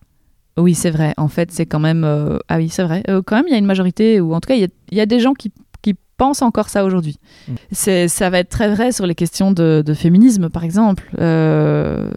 [0.58, 2.04] oui, c'est vrai, en fait, c'est quand même.
[2.04, 3.04] euh, ah oui, c'est vrai.
[3.10, 4.70] Euh, quand même, il y a une majorité, ou en tout cas, il y a,
[4.92, 7.18] il y a des gens qui, qui pensent encore ça aujourd'hui.
[7.48, 8.08] Mm.
[8.08, 11.10] Ça va être très vrai sur les questions de, de féminisme, par exemple.
[11.20, 12.12] Euh,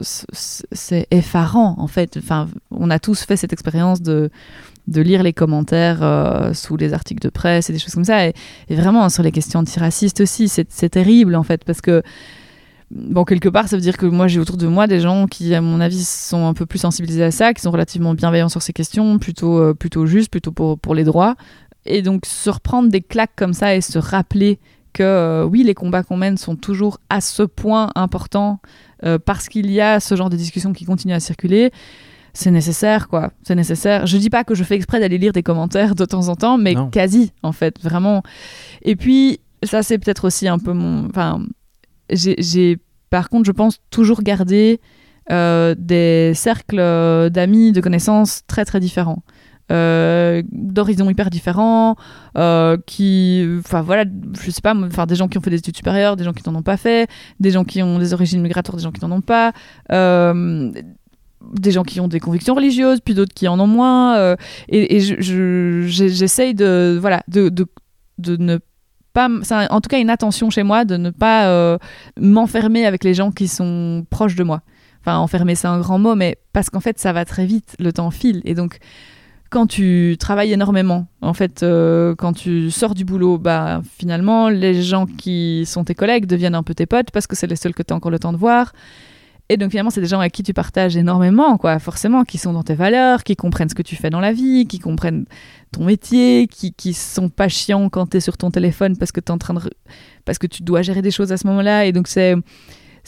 [0.00, 2.16] c'est effarant en fait.
[2.18, 4.30] Enfin, on a tous fait cette expérience de,
[4.88, 8.26] de lire les commentaires sous les articles de presse et des choses comme ça.
[8.26, 8.34] Et,
[8.68, 12.02] et vraiment sur les questions antiracistes aussi, c'est c'est terrible en fait parce que
[12.90, 15.54] bon quelque part ça veut dire que moi j'ai autour de moi des gens qui
[15.54, 18.62] à mon avis sont un peu plus sensibilisés à ça, qui sont relativement bienveillants sur
[18.62, 21.34] ces questions, plutôt euh, plutôt justes, plutôt pour pour les droits.
[21.84, 24.58] Et donc se reprendre des claques comme ça et se rappeler
[24.92, 28.60] que euh, oui les combats qu'on mène sont toujours à ce point importants
[29.04, 31.70] euh, parce qu'il y a ce genre de discussion qui continue à circuler,
[32.32, 33.30] c'est nécessaire, quoi.
[33.42, 34.06] C'est nécessaire.
[34.06, 36.58] Je dis pas que je fais exprès d'aller lire des commentaires de temps en temps,
[36.58, 36.90] mais Non.
[36.90, 38.22] quasi, en fait, vraiment.
[38.82, 41.08] Et puis, ça, c'est peut-être aussi un peu mon.
[41.08, 41.42] Enfin,
[42.10, 42.78] j'ai-
[43.10, 44.80] par contre, je pense, toujours gardé
[45.30, 49.22] euh, des cercles euh, d'amis, de connaissances très, très différents.
[49.72, 51.96] Euh, d'horizons hyper différents,
[52.86, 54.04] qui, enfin voilà,
[54.40, 56.48] je sais pas, enfin des gens qui ont fait des études supérieures, des gens qui
[56.48, 59.10] n'en ont pas fait, des gens qui ont des origines migratoires, des gens qui n'en
[59.16, 59.52] ont pas,
[59.90, 64.36] des gens qui ont des convictions religieuses, puis d'autres qui en ont moins.
[64.68, 67.66] et et j'essaye de, voilà, de, de,
[68.18, 68.58] de ne
[69.16, 69.30] pas.
[69.70, 71.78] en tout cas une attention chez moi de ne pas euh,
[72.20, 74.60] m'enfermer avec les gens qui sont proches de moi.
[75.00, 77.92] Enfin, enfermer, c'est un grand mot, mais parce qu'en fait, ça va très vite, le
[77.92, 78.42] temps file.
[78.44, 78.78] Et donc,
[79.50, 84.82] quand tu travailles énormément, en fait, euh, quand tu sors du boulot, bah, finalement, les
[84.82, 87.74] gens qui sont tes collègues deviennent un peu tes potes parce que c'est les seuls
[87.74, 88.72] que tu as encore le temps de voir.
[89.48, 92.52] Et donc, finalement, c'est des gens avec qui tu partages énormément, quoi, forcément, qui sont
[92.52, 95.26] dans tes valeurs, qui comprennent ce que tu fais dans la vie, qui comprennent
[95.72, 99.20] ton métier, qui, qui sont pas chiants quand tu es sur ton téléphone parce que,
[99.20, 99.60] t'es en train de,
[100.24, 101.86] parce que tu dois gérer des choses à ce moment-là.
[101.86, 102.34] Et donc, c'est.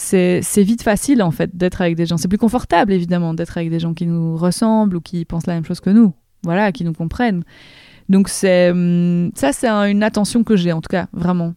[0.01, 2.17] C'est c'est vite facile en fait d'être avec des gens.
[2.19, 5.55] C'est plus confortable évidemment d'être avec des gens qui nous ressemblent ou qui pensent la
[5.55, 6.15] même chose que nous.
[6.45, 7.43] Voilà, qui nous comprennent.
[8.09, 11.55] Donc c'est hum, ça, c'est un- une attention que j'ai en tout cas vraiment.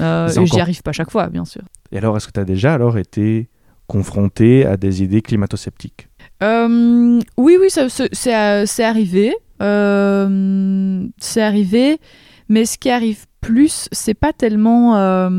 [0.00, 1.62] Euh, et j'y encore- arrive pas chaque fois, bien sûr.
[1.92, 3.48] Et alors, est-ce que tu as déjà alors été
[3.86, 6.08] confronté à des idées climato-sceptiques
[6.42, 9.34] Euh, oui, oui, euh, c'est arrivé.
[9.62, 11.98] Euh, c'est arrivé.
[12.48, 15.30] Mais ce qui arrive plus, c'est pas tellement,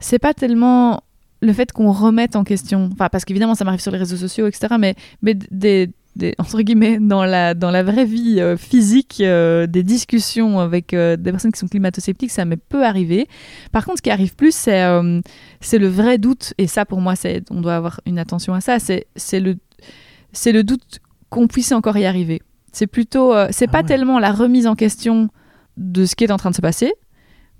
[0.00, 1.02] c'est pas tellement
[1.40, 2.88] le fait qu'on remette en question.
[2.92, 4.76] Enfin, parce qu'évidemment, ça m'arrive sur les réseaux sociaux, etc.
[4.78, 9.66] Mais, mais des, des- entre guillemets, dans la, dans la vraie vie euh, physique, euh,
[9.66, 13.28] des discussions avec euh, des personnes qui sont climato-sceptiques, ça m'est peu arrivé.
[13.72, 14.82] Par contre, ce qui arrive plus, c'est
[15.60, 16.54] c'est le vrai doute.
[16.58, 17.14] Et ça, pour moi,
[17.50, 18.78] on doit avoir une attention à ça.
[18.78, 19.56] C'est le,
[20.46, 22.42] le doute qu'on puisse encore y arriver.
[22.72, 23.86] C'est plutôt, c'est Ah pas ouais.
[23.86, 25.28] tellement la remise en question
[25.76, 26.92] de ce qui est en train de se passer,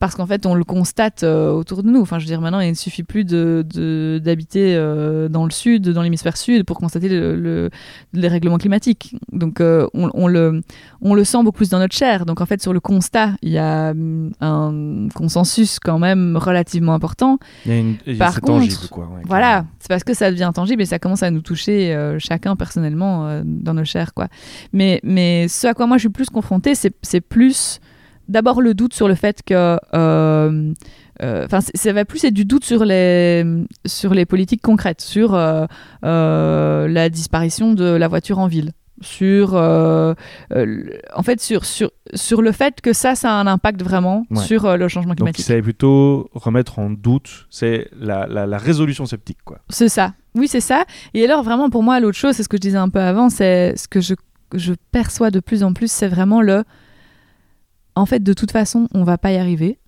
[0.02, 2.00] parce qu'en fait, on le constate euh, autour de nous.
[2.00, 6.02] Enfin, je veux dire, maintenant, il ne suffit plus d'habiter euh, dans le sud, dans
[6.02, 7.70] l'hémisphère sud, pour constater le, le-
[8.12, 9.14] les règlements climatiques.
[9.30, 10.62] Donc, euh, on, on le,
[11.02, 12.26] on le sent beaucoup plus dans notre chair.
[12.26, 16.94] Donc, en fait, sur le constat, il y a hum, un consensus quand même relativement
[16.94, 17.38] important.
[17.64, 17.94] Il y a une...
[18.04, 19.04] il y a- Par contre, tangible, quoi.
[19.04, 22.56] ouais, Voilà, c'est parce que ça devient tangible et ça commence à nous toucher chacun
[22.56, 24.14] personnellement dans nos chairs.
[24.14, 24.26] Quoi.
[24.72, 27.78] Mais, mais ce à quoi moi je suis plus confrontée, c'est plus
[28.32, 29.54] d'abord le doute sur le fait que.
[29.54, 33.44] euh, euh, Enfin, ça va plus être du doute sur les,
[33.86, 35.66] sur les politiques concrètes, sur euh,
[36.88, 40.14] la disparition de la voiture en ville, sur, euh,
[40.54, 44.24] euh, en fait, sur, sur, sur le fait que ça, ça a un impact vraiment
[44.30, 44.42] Ouais.
[44.42, 45.44] sur euh, le changement Donc, climatique.
[45.44, 49.58] c'est plutôt remettre en doute, c'est la, la, la résolution sceptique, quoi.
[49.68, 50.14] C'est ça.
[50.34, 50.84] Oui, c'est ça.
[51.14, 53.28] Et alors, vraiment, pour moi, l'autre chose, c'est ce que je disais un peu avant,
[53.30, 54.14] c'est ce que je,
[54.54, 56.64] je perçois de plus en plus, c'est vraiment le.
[57.94, 59.78] En fait, de toute façon, on va pas y arriver.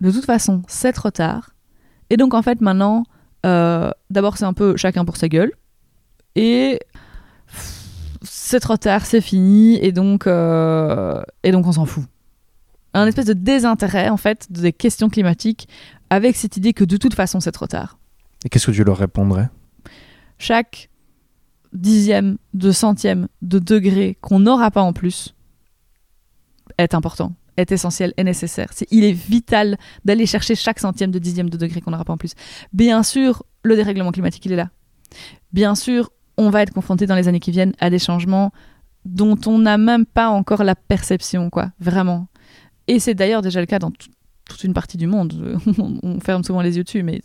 [0.00, 1.50] De toute façon, c'est trop tard.
[2.10, 3.04] Et donc, en fait, maintenant,
[3.46, 5.52] euh, d'abord, c'est un peu chacun pour sa gueule.
[6.34, 6.80] Et
[8.22, 9.78] c'est trop tard, c'est fini.
[9.82, 12.04] Et donc, euh, et donc on s'en fout.
[12.94, 15.68] Un espèce de désintérêt, en fait, des questions climatiques,
[16.10, 17.98] avec cette idée que de toute façon, c'est trop tard
[18.44, 19.48] Et qu'est-ce que tu leur répondrais?
[20.36, 20.90] Chaque
[21.72, 25.34] dixième de centième de degré qu'on n'aura pas en plus
[26.76, 28.70] est important, est essentiel, est nécessaire.
[28.90, 32.18] Il est vital d'aller chercher chaque centième de dixième de degré qu'on n'aura pas en
[32.18, 32.32] plus.
[32.72, 34.70] Bien sûr, le dérèglement climatique, il est là.
[35.52, 38.52] Bien sûr, on va être confronté dans les années qui viennent à des changements
[39.04, 42.28] dont on n'a même pas encore la perception, quoi, vraiment.
[42.88, 45.58] Et c'est d'ailleurs déjà le cas dans toute une partie du monde.
[46.02, 47.20] on ferme souvent les yeux dessus, mais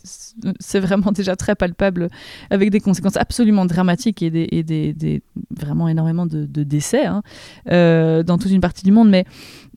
[0.58, 2.08] c'est vraiment déjà très palpable,
[2.50, 7.22] avec des conséquences absolument dramatiques et des, vraiment énormément de, décès hein,
[7.70, 9.08] euh, dans toute une partie du monde.
[9.08, 9.24] Mais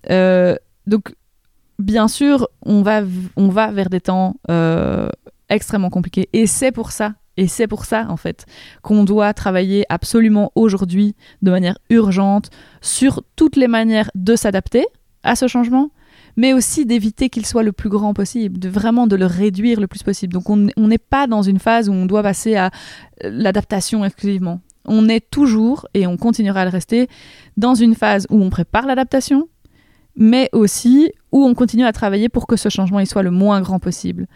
[0.07, 1.13] donc,
[1.79, 3.01] bien sûr, on va,
[3.35, 5.09] on va vers des temps euh,
[5.49, 8.45] extrêmement compliqués, et c'est pour ça et c'est pour ça, en fait,
[8.81, 12.49] qu'on doit travailler absolument aujourd'hui, de manière urgente,
[12.81, 14.85] sur toutes les manières de s'adapter
[15.23, 15.91] à ce changement,
[16.35, 19.87] mais aussi d'éviter qu'il soit le plus grand possible, de vraiment de le réduire le
[19.87, 20.33] plus possible.
[20.33, 22.69] Donc on n'est pas dans une phase où on doit passer à
[23.23, 24.61] l'adaptation exclusivement.
[24.85, 27.07] On est toujours, et on continuera à le rester,
[27.55, 29.47] dans une phase où on prépare l'adaptation,
[30.15, 33.61] mais aussi où on continue à travailler pour que ce changement il soit le moins
[33.61, 34.27] grand possible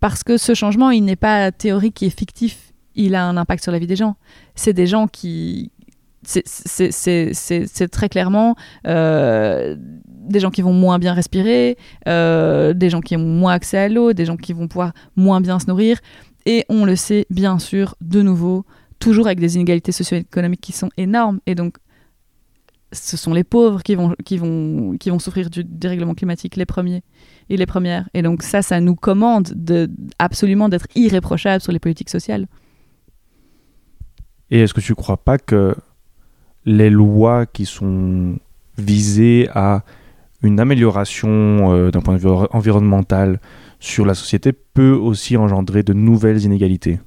[0.00, 3.70] parce que ce changement, il n'est pas théorique et fictif, il a un impact sur
[3.70, 4.16] la vie des gens.
[4.54, 5.70] C'est des gens qui...
[6.22, 8.54] C'est très clairement
[8.86, 11.78] euh, des gens qui vont moins bien respirer,
[12.08, 15.40] euh, des gens qui ont moins accès à l'eau, des gens qui vont pouvoir moins
[15.40, 15.98] bien se nourrir.
[16.44, 18.66] Et on le sait, bien sûr, de nouveau,
[18.98, 21.40] toujours avec des inégalités socio-économiques qui sont énormes.
[21.46, 21.76] Et donc,
[22.92, 26.66] ce sont les pauvres qui vont, qui vont, qui vont souffrir du dérèglement climatique, les
[26.66, 27.02] premiers
[27.48, 28.08] et les premières.
[28.14, 32.46] Et donc ça, ça nous commande de, absolument d'être irréprochables sur les politiques sociales.
[34.50, 35.76] Et est-ce que tu ne crois pas que
[36.64, 38.38] les lois qui sont
[38.76, 39.84] visées à
[40.42, 43.40] une amélioration euh, d'un point de vue environnemental
[43.78, 46.98] sur la société peut aussi engendrer de nouvelles inégalités?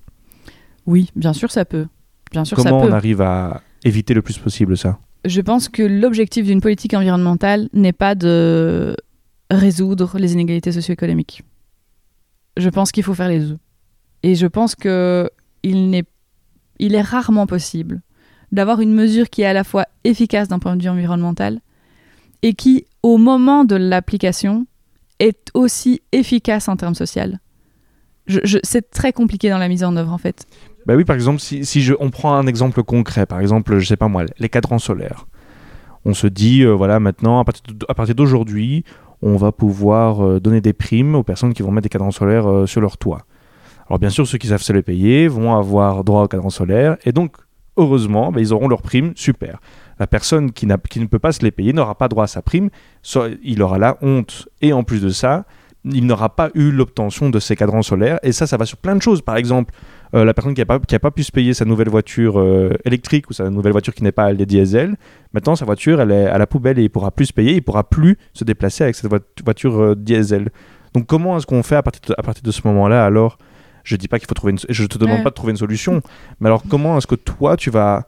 [0.86, 1.88] Oui, bien sûr ça peut.
[2.32, 5.00] Bien sûr, Comment ça on arrive à éviter le plus possible ça?
[5.26, 8.96] Je pense que l'objectif d'une politique environnementale n'est pas de
[9.50, 11.44] résoudre les inégalités socio-économiques.
[12.58, 13.58] Je pense qu'il faut faire les deux.
[14.24, 15.30] Et je pense que
[15.64, 16.08] il est,
[16.80, 18.02] il est rarement possible
[18.52, 21.60] d'avoir une mesure qui est à la fois efficace d'un point de vue environnemental
[22.42, 24.68] et qui, au moment de l'application,
[25.20, 27.40] est aussi efficace en termes social.
[28.64, 30.46] C'est très compliqué dans la mise en œuvre en fait.
[30.86, 33.98] Bah oui, par exemple, si, je, on prend un exemple concret, par exemple, je sais
[33.98, 35.26] pas moi, les cadrans solaires.
[36.06, 38.84] On se dit, euh, voilà, maintenant, à partir d'aujourd'hui,
[39.22, 42.50] on va pouvoir euh, donner des primes aux personnes qui vont mettre des cadrans solaires
[42.50, 43.26] euh, sur leur toit.
[43.88, 46.98] Alors bien sûr, ceux qui savent se les payer vont avoir droit aux cadrans solaires,
[47.06, 47.38] et donc
[47.78, 49.60] heureusement, ben, ils auront leur prime, super.
[50.00, 52.42] La personne qui, qui, ne peut pas se les payer n'aura pas droit à sa
[52.42, 52.70] prime,
[53.02, 55.46] soit il aura la honte, et en plus de ça,
[55.86, 58.20] il n'aura pas eu l'obtention de ces cadrans solaires.
[58.24, 59.22] Et ça, ça va sur plein de choses.
[59.22, 59.74] Par exemple,
[60.16, 63.30] euh, la personne qui n'a pas, pas pu se payer sa nouvelle voiture euh, électrique
[63.30, 64.96] ou sa nouvelle voiture qui n'est pas des diesel,
[65.34, 67.64] maintenant sa voiture elle est à la poubelle et il pourra plus se payer, il
[67.64, 69.12] pourra plus se déplacer avec cette
[69.44, 70.50] voiture euh, diesel.
[70.94, 73.38] Donc comment est-ce qu'on fait à partir de, à partir de ce moment-là alors?
[73.84, 76.02] Je dis pas qu'il faut trouver une, je te demande pas de trouver une solution,
[76.40, 78.08] mais alors comment est-ce que toi tu vas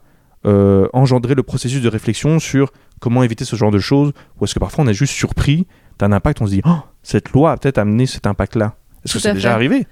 [0.92, 4.12] engendrer le processus de réflexion sur comment éviter ce genre de choses?
[4.40, 5.66] Ou est-ce que parfois on est juste surpris
[5.98, 8.76] d'un impact, on se dit oh, cette loi a peut-être amené cet impact-là?
[9.04, 9.86] Est-ce que c'est déjà arrivé?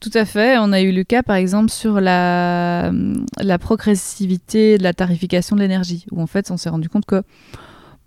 [0.00, 0.58] Tout à fait.
[0.58, 2.92] On a eu le cas, par exemple, sur la,
[3.38, 7.22] la progressivité de la tarification de l'énergie, où en fait, on s'est rendu compte que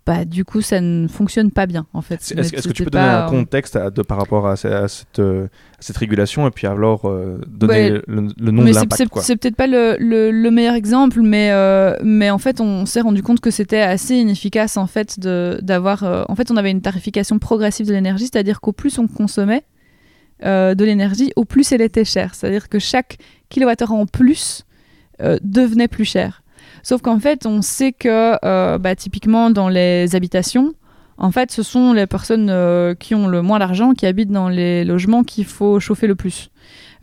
[0.06, 2.16] bah, du coup, ça ne fonctionne pas bien, en fait.
[2.16, 5.48] Est-ce que tu peux donner un contexte de, par rapport à, cette, euh,
[5.80, 9.98] cette, régulation et puis alors euh, donner le, nom de l'impact C'est peut-être pas le,
[10.00, 14.16] le, meilleur exemple, mais, euh, mais en fait, on s'est rendu compte que c'était assez
[14.16, 16.26] inefficace, en fait, d'avoir...
[16.28, 19.64] en fait, on avait une tarification progressive de l'énergie, c'est-à-dire qu'au plus on consommait
[20.44, 22.36] de l'énergie, au plus elle était chère.
[22.36, 23.18] C'est-à-dire que chaque
[23.50, 24.66] kilowattheure en plus
[25.20, 26.42] devenait plus cher.
[26.84, 30.74] Sauf qu'en fait, on sait que euh, bah, typiquement dans les habitations,
[31.18, 34.50] en fait, ce sont les personnes euh, qui ont le moins d'argent qui habitent dans
[34.50, 36.50] les logements qu'il faut chauffer le plus.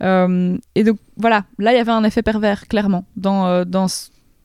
[0.03, 3.87] Euh, et donc voilà, là il y avait un effet pervers, clairement, dans, dans,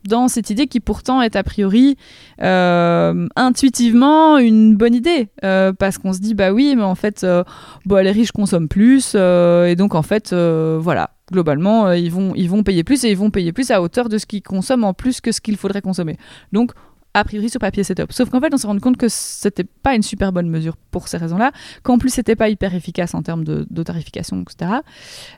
[0.07, 1.97] dans cette idée qui pourtant est a priori
[2.39, 5.29] intuitivement une bonne idée.
[5.41, 7.25] parce qu'on se dit, bah oui, mais en fait,
[7.85, 12.49] bah, les riches consomment plus, et donc en fait, voilà, globalement, euh, ils, vont, ils
[12.49, 14.93] vont payer plus et ils vont payer plus à hauteur de ce qu'ils consomment en
[14.93, 16.17] plus que ce qu'il faudrait consommer.
[16.51, 16.71] Donc,
[17.13, 18.11] a priori, sur papier, c'est top.
[18.11, 21.07] Sauf qu'en fait, on s'est rendu compte que c'était pas une super bonne mesure pour
[21.07, 21.51] ces raisons-là,
[21.81, 24.71] qu'en plus, c'était pas hyper efficace en termes de, tarification, etc.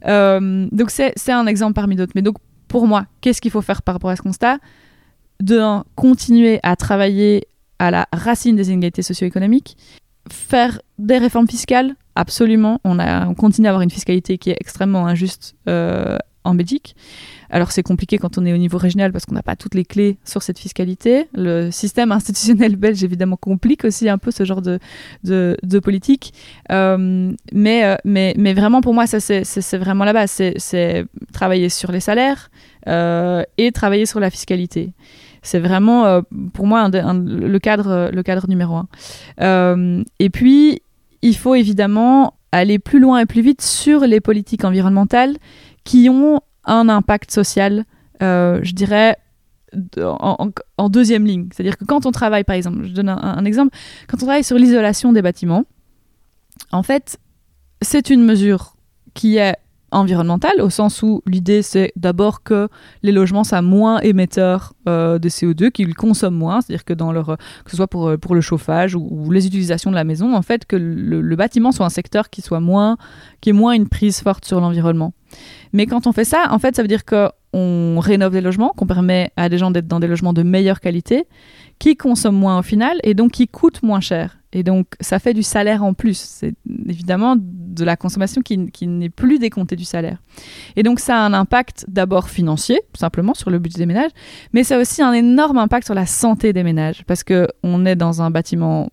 [0.07, 2.13] Euh, donc, c'est un exemple parmi d'autres.
[2.15, 2.37] Mais donc,
[2.67, 4.57] pour moi, qu'est-ce qu'il faut faire par rapport à ce constat?
[5.41, 5.61] De
[5.95, 7.47] continuer à travailler
[7.79, 9.77] à la racine des inégalités socio-économiques,
[10.31, 12.81] faire des réformes fiscales Absolument.
[12.83, 16.17] On, a, on continue à avoir une fiscalité qui est extrêmement injuste euh,
[16.47, 16.95] en Belgique.
[17.49, 19.85] Alors c'est compliqué quand on est au niveau régional parce qu'on n'a pas toutes les
[19.85, 21.27] clés sur cette fiscalité.
[21.33, 24.79] Le système institutionnel belge évidemment complique aussi un peu ce genre de,
[25.23, 26.33] de, politique.
[26.71, 30.41] Euh, mais, euh, mais, mais vraiment pour moi ça c'est vraiment la base.
[30.57, 32.49] C'est travailler sur les salaires
[32.87, 34.91] euh, et travailler sur la fiscalité.
[35.41, 36.21] C'est vraiment
[36.53, 38.81] pour moi le, cadre, le cadre numéro
[39.37, 40.03] un.
[40.19, 40.81] et puis
[41.21, 45.37] il faut évidemment aller plus loin et plus vite sur les politiques environnementales
[45.87, 47.85] qui ont un impact social,
[48.21, 49.15] euh, je dirais,
[49.97, 51.47] en, deuxième ligne.
[51.53, 53.75] C'est-à-dire que quand on travaille, par exemple, je donne un, exemple,
[54.09, 55.63] quand on travaille sur l'isolation des bâtiments,
[56.73, 57.19] en fait,
[57.81, 58.75] c'est une mesure
[59.13, 59.55] qui est
[59.91, 62.67] environnementale, au sens où l'idée c'est d'abord que
[63.03, 67.37] les logements soient moins émetteurs euh, de CO2, qu'ils consomment moins, c'est-à-dire que dans leur,
[67.37, 70.65] que ce soit pour, pour le chauffage ou, les utilisations de la maison, en fait,
[70.65, 72.97] que le, le, bâtiment soit un secteur qui soit moins,
[73.41, 75.13] qui ait moins une prise forte sur l'environnement.
[75.73, 78.87] Mais quand on fait ça, en fait, ça veut dire qu'on rénove des logements, qu'on
[78.87, 81.25] permet à des gens d'être dans des logements de meilleure qualité,
[81.79, 84.36] qui consomment moins au final et donc qui coûtent moins cher.
[84.53, 86.17] Et donc, ça fait du salaire en plus.
[86.17, 86.55] C'est
[86.87, 90.21] évidemment de la consommation qui, n'est plus décomptée du salaire.
[90.75, 94.11] Et donc, ça a un impact d'abord financier, simplement sur le budget des ménages,
[94.53, 97.95] mais ça a aussi un énorme impact sur la santé des ménages, parce qu'on est
[97.95, 98.89] dans un bâtiment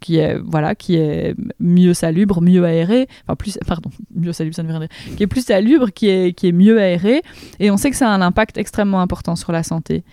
[0.00, 4.62] qui est voilà qui est mieux salubre, mieux aéré, enfin plus pardon, mieux salubre ça
[4.62, 7.22] ne veut rien dire, qui est plus salubre, qui est qui est mieux aéré
[7.58, 10.04] et on sait que ça a un impact extrêmement important sur la santé.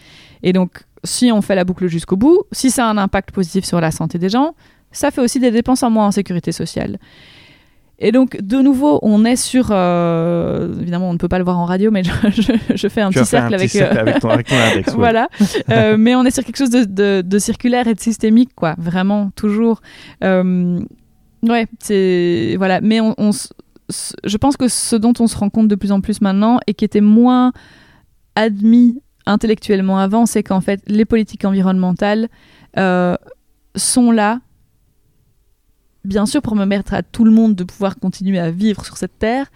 [0.43, 3.65] Et donc si on fait la boucle jusqu'au bout, si ça a un impact positif
[3.65, 4.55] sur la santé des gens,
[4.91, 6.99] ça fait aussi des dépenses en moins en sécurité sociale.
[8.03, 9.67] Et donc, de nouveau, on est sur.
[9.69, 12.01] Euh, évidemment, on ne peut pas le voir en radio, mais
[12.75, 14.93] je, fais un petit cercle, avec, euh, avec, ton, index.
[14.95, 15.29] voilà.
[15.69, 18.75] Euh, mais on est sur quelque chose de, circulaire et de systémique, quoi.
[18.79, 19.81] Vraiment, toujours.
[20.23, 22.55] ouais, c'est.
[22.57, 22.81] Voilà.
[22.81, 23.31] Mais on,
[24.23, 26.73] je pense que ce dont on se rend compte de plus en plus maintenant et
[26.73, 27.51] qui était moins
[28.35, 32.29] admis intellectuellement avant, c'est qu'en fait, les politiques environnementales
[33.75, 34.39] sont là
[36.03, 38.97] bien sûr pour me permettre à tout le monde de pouvoir continuer à vivre sur
[38.97, 39.47] cette terre,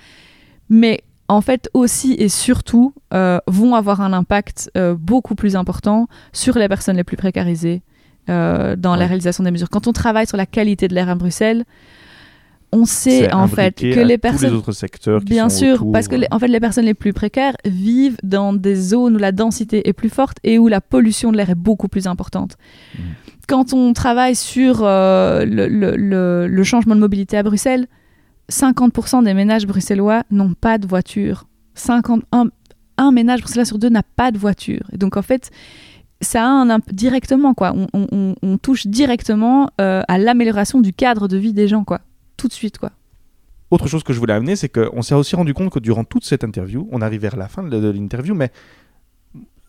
[0.70, 6.08] mais en fait aussi et surtout euh, vont avoir un impact euh, beaucoup plus important
[6.34, 7.82] sur les personnes les plus précarisées
[8.30, 9.70] euh, dans la réalisation des mesures.
[9.70, 11.66] Quand on travaille sur la qualité de l'air à Bruxelles,
[12.72, 16.16] on sait en fait que les personnes, les autres secteurs, qui bien sûr, parce que
[16.16, 19.88] les, en fait les personnes les plus précaires vivent dans des zones où la densité
[19.88, 22.58] est plus forte et où la pollution de l'air est beaucoup plus importante.
[22.96, 23.02] Mmh
[23.48, 27.88] quand on travaille sur euh, le, changement de mobilité à Bruxelles,
[28.52, 31.48] 50% des ménages bruxellois n'ont pas de voiture.
[31.76, 34.84] 50, un, ménage bruxellois sur deux n'a pas de voiture.
[34.94, 35.52] Et donc en fait,
[36.22, 37.76] ça a un, directement quoi.
[37.94, 42.02] On, touche directement euh, à l'amélioration du cadre de vie des gens quoi.
[42.38, 42.92] Tout de suite quoi.
[43.72, 46.24] Autre chose que je voulais amener, c'est qu'on s'est aussi rendu compte que durant toute
[46.24, 48.52] cette interview, on arrive vers la fin de l'interview, mais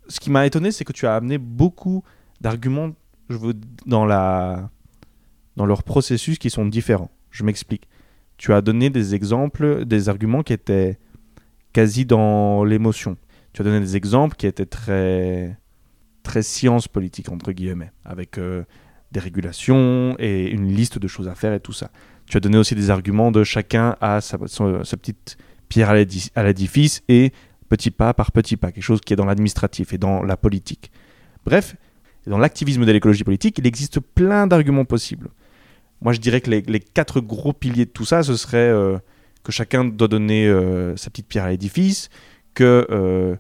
[0.09, 2.05] ce qui m'a étonné, c'est que tu as amené beaucoup
[2.41, 2.93] d'arguments
[3.87, 7.11] dans leurs processus qui sont différents.
[7.31, 7.89] Je m'explique.
[8.37, 10.99] Tu as donné des exemples, des arguments qui étaient
[11.73, 13.17] quasi dans l'émotion.
[13.53, 15.59] Tu as donné des exemples qui étaient très
[16.23, 18.65] très science politique entre guillemets, avec euh,
[19.13, 21.91] des régulations et une liste de choses à faire et tout ça.
[22.27, 25.37] Tu as donné aussi des arguments de chacun à sa, petite
[25.69, 27.33] pierre à l'édifice et
[27.69, 30.91] petit pas par petit pas, quelque chose qui est dans l'administratif et dans la politique.
[31.45, 31.77] Bref,
[32.27, 35.31] dans l'activisme de l'écologie politique, il existe plein d'arguments possibles.
[36.01, 38.99] Moi, je dirais que les, quatre gros piliers de tout ça, ce serait euh,
[39.45, 42.11] que chacun doit donner euh, sa petite pierre à l'édifice,
[42.55, 43.37] que euh,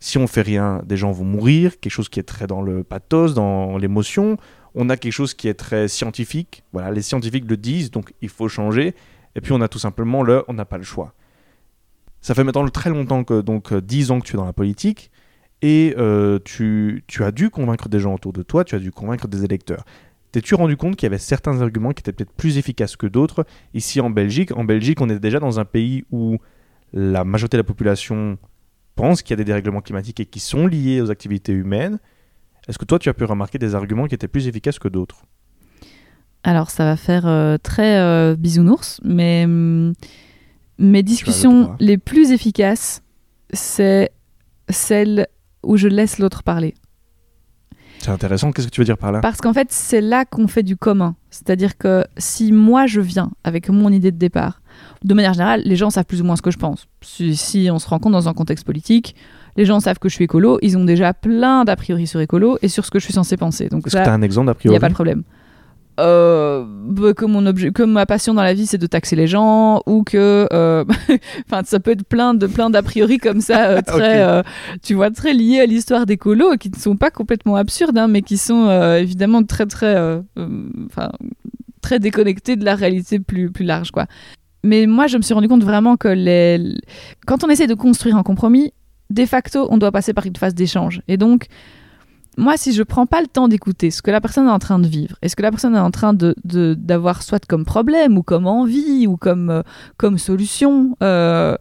[0.00, 2.82] si on fait rien, des gens vont mourir, quelque chose qui est très dans le
[2.82, 4.38] pathos, dans l'émotion.
[4.74, 6.64] On a quelque chose qui est très scientifique.
[6.72, 8.94] Voilà, les scientifiques le disent, donc il faut changer.
[9.36, 11.14] Et puis on a tout simplement le, on n'a pas le choix.
[12.20, 15.10] Ça fait maintenant très longtemps que donc 10 ans que tu es dans la politique
[15.62, 19.28] et euh, tu, as dû convaincre des gens autour de toi, tu as dû convaincre
[19.28, 19.84] des électeurs.
[20.32, 23.46] T'es-tu rendu compte qu'il y avait certains arguments qui étaient peut-être plus efficaces que d'autres?
[23.72, 26.38] Ici en Belgique En Belgique, on est déjà dans un pays où
[26.92, 28.36] la majorité de la population
[28.94, 31.98] pense qu'il y a des dérèglements climatiques et qui sont liés aux activités humaines.
[32.68, 35.24] Est-ce que toi, tu as pu remarquer des arguments qui étaient plus efficaces que d'autres
[36.42, 39.92] Alors, ça va faire euh, très euh, bisounours, mais hum,
[40.78, 43.02] mes discussions les plus efficaces,
[43.52, 44.10] c'est
[44.68, 45.26] celles
[45.62, 46.74] où je laisse l'autre parler.
[48.04, 49.20] C'est intéressant, qu'est-ce que tu veux dire par là?
[49.20, 51.16] Parce qu'en fait, c'est là qu'on fait du commun.
[51.30, 54.60] C'est-à-dire que si moi je viens avec mon idée de départ,
[55.02, 56.86] de manière générale, les gens savent plus ou moins ce que je pense.
[57.00, 59.16] Si, on se rencontre dans un contexte politique,
[59.56, 62.58] les gens savent que je suis écolo, ils ont déjà plein d'a priori sur écolo
[62.62, 63.68] et sur ce que je suis censé penser.
[63.68, 65.22] Donc Est-ce que tu un exemple d'a priori Il n'y a pas de problème.
[66.00, 69.26] euh, bah, que mon objet, que ma passion dans la vie c'est de taxer les
[69.26, 70.84] gens ou que, euh,
[71.46, 74.42] enfin ça peut être plein de plein d'a priori comme ça euh, très, euh,
[74.82, 78.08] tu vois très liés à l'histoire des colos qui ne sont pas complètement absurdes hein,
[78.08, 79.94] mais qui sont évidemment très très,
[80.86, 81.10] enfin
[81.80, 84.06] très déconnectés de la réalité plus plus large quoi.
[84.64, 86.74] Mais moi je me suis rendu compte vraiment que les,
[87.26, 88.72] quand on essaie de construire un compromis,
[89.14, 91.48] de facto on doit passer par une phase d'échange et donc
[92.36, 94.78] moi, si je prends pas le temps d'écouter ce que la personne est en train
[94.78, 98.18] de vivre, et ce que la personne est en train de d'avoir soit comme problème
[98.18, 99.62] ou comme envie ou comme euh,
[99.96, 101.56] comme solution, euh,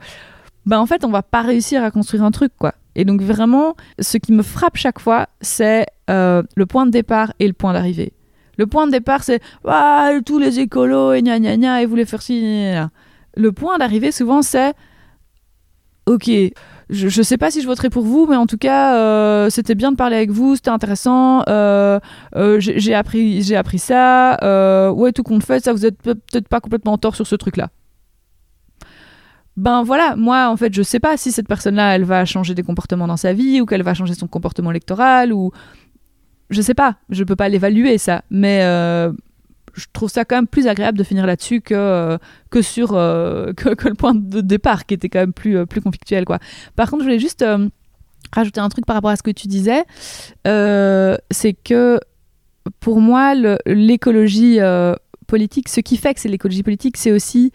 [0.65, 2.73] ben en fait, on va pas réussir à construire un truc, quoi.
[2.95, 7.33] Et donc vraiment, ce qui me frappe chaque fois, c'est euh, le point de départ
[7.39, 8.13] et le point d'arrivée.
[8.57, 12.05] Le point de départ, c'est ah, tous les écolos et gna gna gna et voulaient
[12.05, 12.39] faire ci.
[12.41, 12.91] gna, gna.
[13.35, 14.73] Le point d'arrivée, souvent, c'est
[16.05, 16.29] ok,
[16.89, 19.75] je, je sais pas si je voterai pour vous, mais en tout cas, euh, c'était
[19.75, 21.43] bien de parler avec vous, c'était intéressant.
[21.47, 21.99] euh,
[22.35, 24.91] euh, j'ai appris, j'ai appris ça.
[24.93, 27.35] ouais, tout compte fait, ça vous êtes pe- peut-être pas complètement en tort sur ce
[27.35, 27.69] truc-là.
[29.55, 32.63] Ben voilà, moi en fait, je sais pas si cette personne-là, elle va changer des
[32.63, 35.51] comportements dans sa vie ou qu'elle va changer son comportement électoral ou
[36.49, 38.61] je sais pas, je peux pas l'évaluer ça, mais
[39.73, 42.17] je trouve ça quand même plus agréable de finir là-dessus que euh,
[42.49, 45.81] que sur euh, que, le point de départ qui était quand même plus euh, plus
[45.81, 46.39] conflictuel quoi.
[46.75, 47.45] Par contre, je voulais juste
[48.31, 49.83] rajouter un truc par rapport à ce que tu disais,
[50.45, 51.99] c'est que
[52.79, 53.33] pour moi,
[53.65, 54.59] l'écologie
[55.27, 57.51] politique, ce qui fait que c'est l'écologie politique, c'est aussi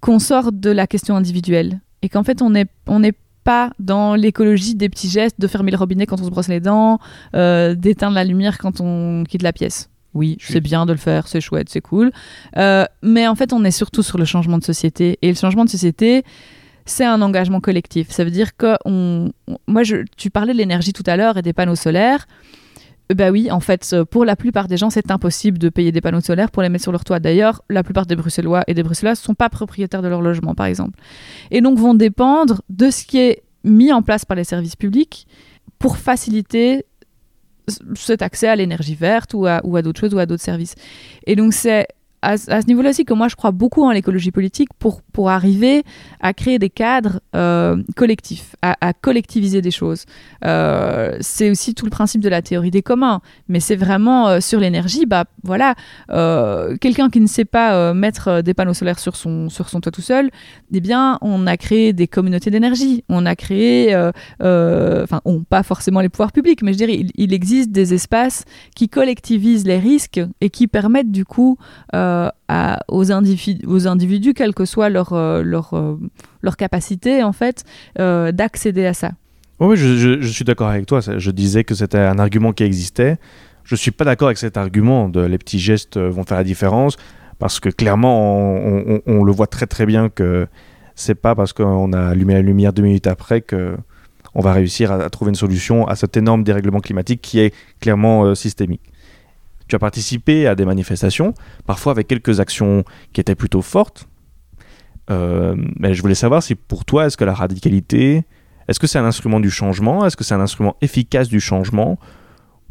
[0.00, 4.14] qu'on sort de la question individuelle et qu'en fait, on n'est on n'est pas dans
[4.14, 6.98] l'écologie des petits gestes, de fermer le robinet quand on se brosse les dents,
[7.32, 9.89] d'éteindre la lumière quand on quitte la pièce.
[10.14, 12.10] Oui, suis- c'est bien de le faire, c'est chouette, c'est cool.
[12.56, 15.18] Euh, mais en fait, on est surtout sur le changement de société.
[15.22, 16.24] Et le changement de société,
[16.84, 18.10] c'est un engagement collectif.
[18.10, 21.36] Ça veut dire que on, on- moi, je, tu parlais de l'énergie tout à l'heure
[21.36, 22.26] et des panneaux solaires.
[23.14, 26.00] Bah oui, en fait, euh, pour la plupart des gens, c'est impossible de payer des
[26.00, 27.18] panneaux solaires pour les mettre sur leur toit.
[27.18, 30.54] D'ailleurs, la plupart des Bruxellois et des Bruxelloises ne sont pas propriétaires de leur logement,
[30.54, 30.98] par exemple.
[31.50, 35.26] Et donc vont dépendre de ce qui est mis en place par les services publics
[35.80, 36.84] pour faciliter
[37.94, 40.74] cet accès à l'énergie verte ou à, ou à d'autres choses ou à d'autres services.
[41.26, 41.86] Et donc c'est
[42.22, 45.82] à, ce- niveau-là aussi que moi je crois beaucoup en l'écologie politique pour, pour arriver
[46.20, 50.04] à créer des cadres euh, collectifs, à, collectiviser des choses.
[50.44, 54.40] Euh, c'est aussi tout le principe de la théorie des communs, mais c'est vraiment euh,
[54.40, 55.74] sur l'énergie, bah voilà,
[56.80, 60.02] quelqu'un qui ne sait pas mettre des panneaux solaires sur son, sur son toit tout
[60.02, 60.30] seul,
[60.72, 63.96] eh bien on a créé des communautés d'énergie, on a créé,
[64.40, 68.44] enfin pas forcément les pouvoirs publics, mais je dirais il, il existe des espaces
[68.76, 71.56] qui collectivisent les risques et qui permettent du coup
[72.48, 75.42] à- aux, individus, quelle que soit leur, euh,
[75.72, 75.96] euh,
[76.42, 77.64] leur capacité, en fait,
[77.98, 79.12] euh, d'accéder à ça.
[79.60, 81.00] Oui, je, suis d'accord avec toi.
[81.00, 83.18] Je disais que c'était un argument qui existait.
[83.64, 86.96] Je suis pas d'accord avec cet argument les petits gestes euh, vont faire la différence
[87.38, 88.54] parce que clairement,
[89.06, 90.46] on, le voit très très bien que
[90.94, 93.76] c'est pas parce qu'on a allumé la lumière deux minutes après que
[94.34, 98.24] on va réussir à, trouver une solution à cet énorme dérèglement climatique qui est clairement
[98.24, 98.82] euh, systémique.
[99.70, 101.32] Tu as participé à des manifestations,
[101.64, 104.08] parfois avec quelques actions qui étaient plutôt fortes.
[105.10, 108.24] Euh, mais je voulais savoir si pour toi, est-ce que la radicalité,
[108.66, 110.04] est-ce que c'est un instrument du changement?
[110.04, 112.00] Est-ce que c'est un instrument efficace du changement?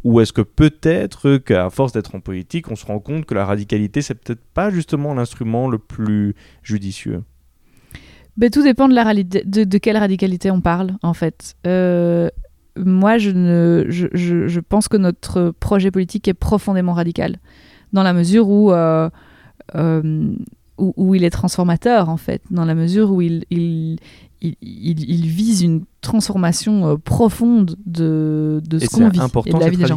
[0.04, 3.46] Ou est-ce que peut-être qu'à force d'être en politique, on se rend compte que la
[3.46, 7.22] radicalité, c'est peut-être pas justement l'instrument le plus judicieux?
[8.36, 11.54] Ben, tout dépend de, la de, de quelle radicalité on parle, en fait.
[11.66, 12.28] Euh,
[12.84, 17.38] moi, je, ne, je, je, je pense que notre projet politique est profondément radical,
[17.92, 19.08] dans la mesure où, euh,
[19.74, 20.32] euh,
[20.78, 23.98] où, où il est transformateur, en fait, dans la mesure où il, il,
[24.40, 29.58] il, il- il vise une transformation euh, profonde de, de ce qu'on vit et important
[29.58, 29.96] de la vie des gens.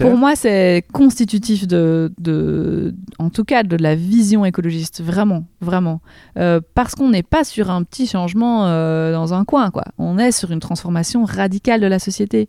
[0.00, 6.00] Pour moi, c'est constitutif de, en tout cas, de la vision écologiste, vraiment, vraiment.
[6.38, 9.84] Euh, parce qu'on n'est pas sur un petit changement euh, dans un coin, quoi.
[9.98, 12.48] On est sur une transformation radicale de la société.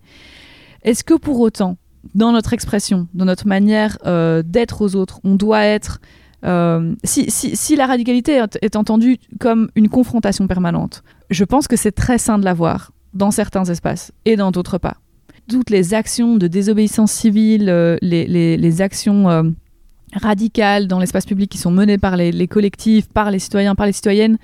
[0.84, 1.76] Est-ce que pour autant,
[2.16, 6.00] dans notre expression, dans notre manière euh, d'être aux autres, on doit être...
[7.04, 12.18] si, si, la radicalité est entendue comme une confrontation permanente, je pense que c'est très
[12.18, 14.98] sain de l'avoir dans certains espaces et dans d'autres pas
[15.50, 19.44] toutes les actions de désobéissance civile, euh, les, actions euh,
[20.14, 23.86] radicales dans l'espace public qui sont menées par les, les collectifs, par les citoyens, par
[23.86, 24.38] les citoyennes,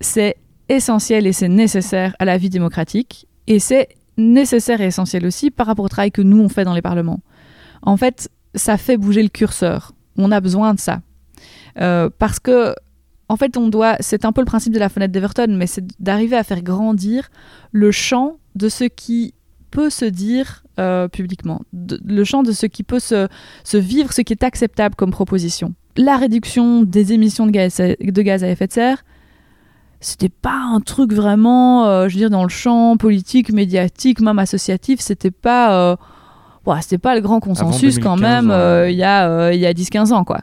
[0.00, 0.36] c'est
[0.68, 3.26] essentiel et c'est nécessaire à la vie démocratique.
[3.46, 6.74] Et c'est nécessaire et essentiel aussi par rapport au travail que nous, on fait dans
[6.74, 7.20] les parlements.
[7.82, 9.92] En fait, ça fait bouger le curseur.
[10.16, 11.00] On a besoin de ça.
[11.80, 12.74] Euh, parce que,
[13.28, 13.96] en fait, on doit.
[14.00, 17.30] C'est un peu le principe de la fenêtre d'Everton, mais c'est d'arriver à faire grandir
[17.72, 19.34] le champ de ce qui
[19.74, 23.28] peut se dire euh, publiquement, de- le champ de ce qui peut se,
[23.64, 25.74] se vivre, ce qui est acceptable comme proposition.
[25.96, 29.04] La réduction des émissions de gaz à, de gaz à effet de serre,
[30.00, 34.38] c'était pas un truc vraiment, euh, je veux dire, dans le champ politique, médiatique, même
[34.38, 35.96] associatif, c'était pas, euh,
[36.66, 39.72] ouais, c'était pas le grand consensus quand 2015, même il y a, il y a
[39.72, 40.40] 10-15 ans, quoi.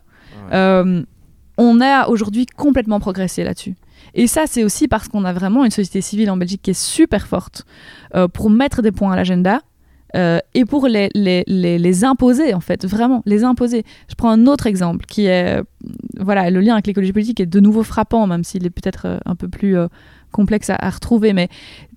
[1.57, 3.75] On a aujourd'hui complètement progressé là-dessus.
[4.13, 6.81] Et ça, c'est aussi parce qu'on a vraiment une société civile en Belgique qui est
[6.81, 7.65] super forte
[8.15, 9.61] euh, pour mettre des points à l'agenda
[10.15, 13.85] euh, et pour les, les, les, imposer, en fait, vraiment, les imposer.
[14.09, 15.63] Je prends un autre exemple qui est, euh,
[16.19, 19.35] voilà, le lien avec l'écologie politique est de nouveau frappant, même s'il est peut-être un
[19.35, 19.77] peu plus
[20.31, 21.47] complexe à, retrouver, mais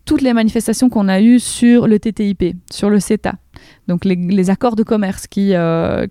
[0.05, 3.35] toutes les manifestations qu'on a eues sur le TTIP, sur le CETA,
[3.89, 5.55] donc les, accords de commerce qui,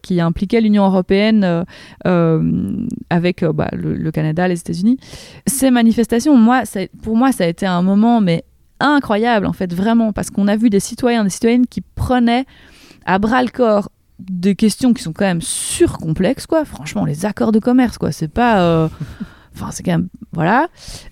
[0.01, 1.63] qui impliquaient l'Union européenne
[3.09, 4.97] avec bah, le, Canada, les États-Unis.
[5.47, 6.63] Ces manifestations, moi,
[7.01, 8.43] pour moi, ça a été un moment mais
[8.87, 12.45] incroyable en fait, vraiment, parce qu'on a vu des citoyens, des citoyennes qui prenaient
[13.05, 16.65] à bras le corps des questions qui sont quand même surcomplexes, quoi.
[16.65, 18.61] Franchement, les accords de commerce, quoi, c'est pas.
[18.61, 18.87] euh,
[19.55, 20.07] Enfin, c'est quand même.
[20.31, 20.67] Voilà.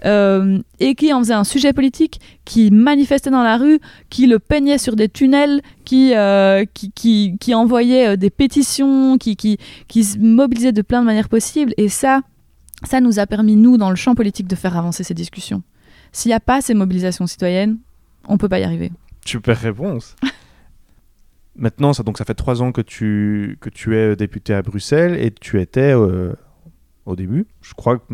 [0.05, 4.39] Euh, et qui en faisait un sujet politique, qui manifestait dans la rue, qui le
[4.39, 9.57] peignait sur des tunnels, qui, euh, qui, qui, qui envoyait euh, des pétitions, qui, qui,
[9.87, 11.73] qui se mobilisait de plein de manières possibles.
[11.77, 12.21] Et ça,
[12.83, 15.61] ça nous a permis, nous, dans le champ politique, de faire avancer ces discussions.
[16.11, 17.77] S'il n'y a pas ces mobilisations citoyennes,
[18.27, 18.91] on peut pas y arriver.
[19.25, 20.15] Super réponse.
[21.55, 25.21] Maintenant, ça, donc, ça fait trois ans que tu, que tu es député à Bruxelles
[25.21, 26.33] et tu étais euh,
[27.05, 28.13] au début, je crois que,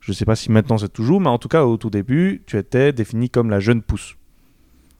[0.00, 2.42] je ne sais pas si maintenant c'est toujours, mais en tout cas au tout début,
[2.46, 4.16] tu étais défini comme la jeune pousse.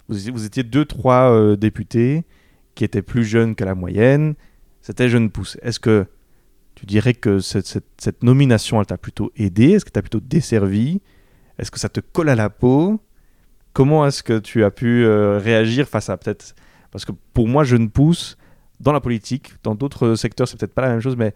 [0.08, 2.24] Vous, étiez- vous étiez deux, trois euh, députés
[2.74, 4.34] qui étaient plus jeunes que la moyenne,
[4.82, 5.56] c'était jeune pousse.
[5.62, 6.06] Est-ce que
[6.74, 9.70] tu dirais que cette, cette- cette nomination, elle t'a plutôt aidé?
[9.70, 11.00] Est-ce que t'as plutôt desservi
[11.60, 13.00] Est-ce que ça te colle à la peau?
[13.74, 16.54] Comment est-ce que tu as pu euh, réagir face à peut-être
[16.90, 18.36] parce que pour moi jeune pousse
[18.80, 21.34] dans la politique, dans d'autres secteurs c'est peut-être pas la même chose, mais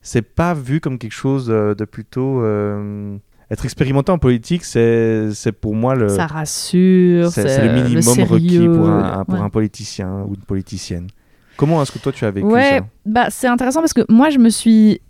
[0.00, 3.16] c'est pas vu comme quelque chose euh, de plutôt euh,
[3.50, 8.66] être expérimenté en politique, c'est c'est pour moi le ça rassure, c'est le minimum requis
[8.66, 9.40] pour un, pour ouais.
[9.40, 11.08] un politicien ou une politicienne.
[11.56, 12.86] Comment est-ce que toi tu as vécu Ouais, ça?
[13.04, 15.00] bah c'est intéressant parce que moi je me suis,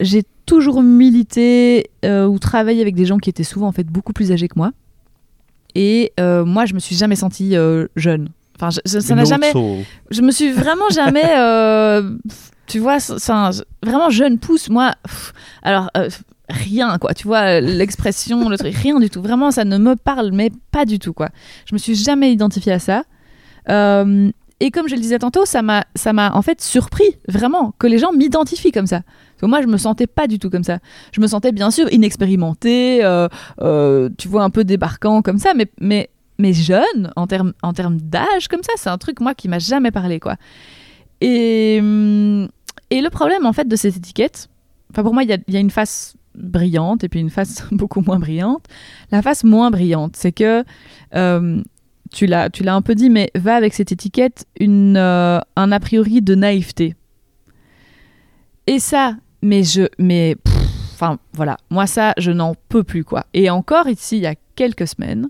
[0.00, 4.12] j'ai toujours milité euh, ou travaillé avec des gens qui étaient souvent en fait beaucoup
[4.12, 4.70] plus âgés que moi.
[5.74, 8.28] Et euh, moi je me suis jamais sentie euh, jeune.
[8.56, 9.52] Enfin, je- je- ça n'a jamais.
[10.10, 11.22] Je me suis vraiment jamais,
[12.66, 13.50] tu vois, c'est- c'est un-
[13.82, 14.70] vraiment jeune pousse.
[14.70, 15.32] Moi, pff,
[15.62, 15.90] alors
[16.48, 17.12] rien quoi.
[17.12, 19.20] Tu vois l'expression, le truc, rien du tout.
[19.20, 21.28] Vraiment, ça ne me parle mais pas du tout quoi.
[21.68, 23.02] Je me suis jamais identifiée à ça.
[23.68, 24.30] Euh,
[24.60, 27.86] et comme je le disais tantôt, ça m'a, ça m'a en fait surpris vraiment que
[27.86, 29.00] les gens m'identifient comme ça.
[29.00, 30.78] Parce que moi, je me sentais pas du tout comme ça.
[31.12, 33.28] Je me sentais bien sûr inexpérimentée, euh,
[33.60, 37.74] euh, tu vois, un peu débarquant comme ça, mais, mais, mais jeune en termes en
[37.74, 40.36] termes d'âge comme ça, c'est un truc moi qui m'a jamais parlé quoi.
[41.20, 42.48] Et, hum,
[42.90, 44.48] et le problème en fait de cette étiquette,
[44.90, 47.62] enfin pour moi, il y a, y a une face brillante et puis une face
[47.72, 48.64] beaucoup moins brillante.
[49.10, 50.64] La face moins brillante, c'est que
[51.14, 51.62] euh,
[52.10, 55.72] tu l'as, tu l'as un peu dit, mais va avec cette étiquette une, euh, un
[55.72, 56.94] a priori de naïveté.
[58.66, 60.36] Et ça, mais je, mais,
[60.94, 63.26] enfin voilà, moi ça, je n'en peux plus quoi.
[63.34, 65.28] Et encore ici, il y a quelques semaines,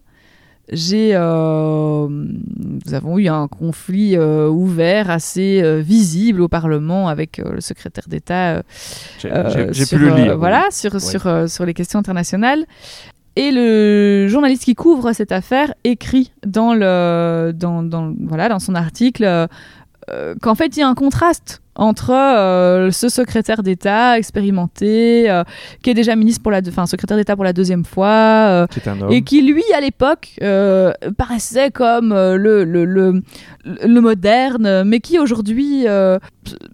[0.72, 7.38] j'ai, euh, nous avons eu un conflit euh, ouvert assez euh, visible au Parlement avec
[7.38, 8.62] le secrétaire d'État.
[9.20, 10.38] J'ai pu le lire.
[10.38, 12.64] voilà, sur, sur, sur les questions internationales.
[13.36, 18.74] Et le journaliste qui couvre cette affaire écrit dans, le, dans, dans, voilà, dans son
[18.74, 19.46] article euh,
[20.10, 25.42] euh, qu'en fait, il y a un contraste entre euh, ce secrétaire d'État expérimenté, euh,
[25.82, 28.66] qui est déjà ministre pour la, enfin, secrétaire d'État pour la deuxième fois, euh,
[29.10, 30.38] et qui lui à l'époque
[31.18, 33.22] paraissait comme le, le, le,
[33.64, 35.84] le moderne mais qui aujourd'hui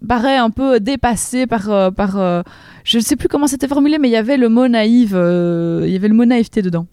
[0.07, 2.43] paraît un peu dépassé par par
[2.83, 5.83] je ne sais plus comment c'était formulé mais il y avait le mot naïf euh,
[5.85, 6.85] il y avait le mot naïveté dedans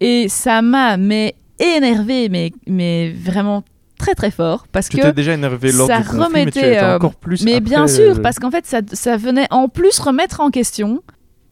[0.00, 3.62] et ça m'a mais énervé mais mais vraiment
[3.98, 6.78] très très fort parce Tu que déjà énervé lors ça du conflit, mais tu remettait,
[6.78, 9.98] euh, encore plus mais bien sûr, euh, parce qu'en fait, ça, ça venait en plus
[9.98, 11.02] remettre en question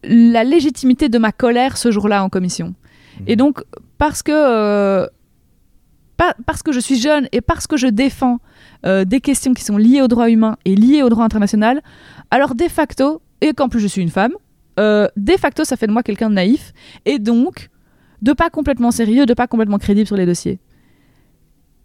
[0.04, 2.68] la légitimité de ma colère ce jour-là en commission.
[3.18, 3.24] Mhm.
[3.26, 3.64] Et donc,
[3.98, 5.08] parce que, euh,
[6.16, 8.38] pa- parce que je suis jeune et parce que je défends
[8.84, 11.82] euh, des questions qui sont liées au droit humain et liées au droit international,
[12.30, 14.32] alors de facto, et qu'en plus je suis une femme,
[14.78, 16.72] euh, de facto, ça fait de moi quelqu'un de naïf,
[17.04, 17.70] et donc
[18.22, 20.58] de pas complètement sérieux, de pas complètement crédible sur les dossiers.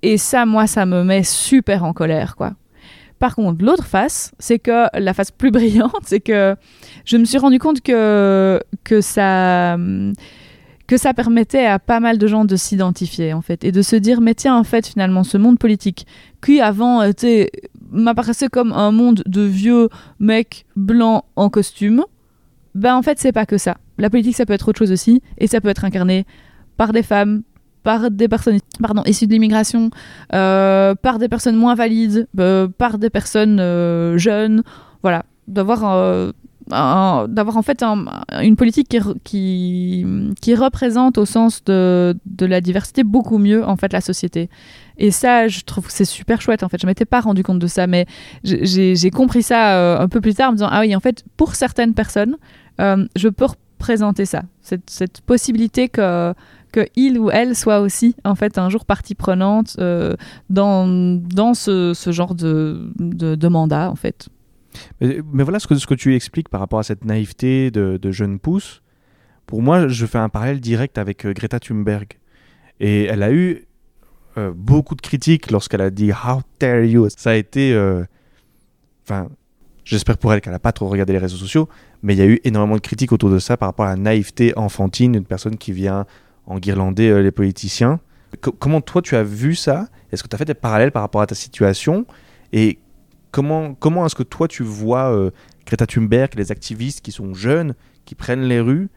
[0.01, 2.53] Et ça, moi, ça me met super en colère, quoi.
[3.19, 6.55] Par contre, l'autre face, c'est que la face plus brillante, c'est que
[7.05, 9.77] je me suis rendu compte que, que ça
[10.87, 13.95] que ça permettait à pas mal de gens de s'identifier en fait et de se
[13.95, 16.05] dire mais tiens en fait finalement ce monde politique
[16.43, 17.49] qui avant était
[17.91, 19.89] m'apparaissait comme un monde de vieux
[20.19, 22.03] mecs blancs en costume.
[22.73, 23.77] Ben en fait c'est pas que ça.
[23.97, 26.25] La politique ça peut être autre chose aussi et ça peut être incarné
[26.77, 27.43] par des femmes
[27.83, 29.89] par des personnes pardon, issues de l'immigration,
[30.33, 34.63] euh, par des personnes moins valides, euh, par des personnes euh, jeunes.
[35.01, 36.31] Voilà, d'avoir
[36.71, 40.05] d'avoir en fait une politique qui,
[40.41, 44.49] qui, représente au sens de, de, la diversité beaucoup mieux en fait la société.
[44.97, 46.81] Et ça, je trouve que c'est super chouette en fait.
[46.81, 48.05] Je m'étais pas rendu compte de ça, mais
[48.43, 51.55] j'ai compris ça un peu plus tard en me disant ah oui en fait pour
[51.55, 52.37] certaines personnes,
[52.79, 56.33] je peux représenter ça, cette, cette possibilité que
[56.71, 60.15] que ou elle soit aussi en fait un jour partie prenante euh,
[60.49, 64.29] dans, dans ce, ce genre de, de, mandat en fait.
[64.99, 68.11] Mais, voilà ce que, ce que tu expliques par rapport à cette naïveté de, de
[68.11, 68.81] jeune pousse.
[69.45, 72.07] Pour moi, je fais un parallèle direct avec euh, Greta Thunberg.
[72.79, 73.67] Et elle a eu
[74.37, 77.07] euh, beaucoup de critiques lorsqu'elle a dit How dare you?
[77.15, 77.77] Ça a été.
[79.03, 79.29] Enfin,
[79.83, 81.67] j'espère pour elle qu'elle n'a pas trop regardé les réseaux sociaux,
[82.01, 83.95] mais il y a eu énormément de critiques autour de ça par rapport à la
[83.95, 86.05] naïveté enfantine d'une personne qui vient
[86.47, 87.99] en euh, les politiciens.
[88.59, 89.87] comment toi tu as vu ça?
[90.11, 92.05] Est-ce que tu as fait des parallèles par rapport à ta situation?
[92.53, 92.79] Et
[93.31, 95.31] comment, comment est-ce que toi tu vois euh,
[95.65, 97.75] Greta Thunberg, les activistes qui sont jeunes,
[98.05, 98.89] qui prennent les rues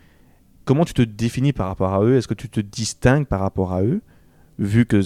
[0.64, 2.16] Comment tu te définis par rapport à eux?
[2.16, 4.01] Est-ce que tu te distingues par rapport à eux
[4.59, 5.03] Vu que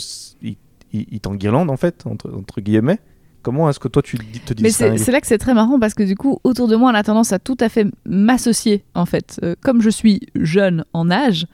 [0.92, 3.00] ils t'enguirlandent en fait, entre, entre guillemets?
[3.42, 5.94] Comment est-ce que toi tu te dis Mais c'est là que c'est très marrant parce
[5.94, 9.06] que du coup, autour de moi, on a tendance à tout à fait m'associer en
[9.06, 9.40] fait.
[9.42, 11.46] Euh, comme je suis jeune en âge,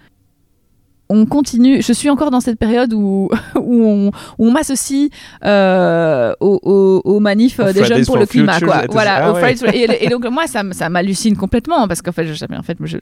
[1.09, 1.83] on continue.
[1.83, 5.11] Je suis encore dans cette période où, où on, m'associe
[5.45, 8.61] euh, aux, manifs des jeunes pour le climat.
[8.61, 8.83] Quoi.
[8.91, 12.79] Voilà, ah et, donc moi, ça, ça m'hallucine complètement parce qu'en fait, je, en fait,
[12.85, 12.99] je,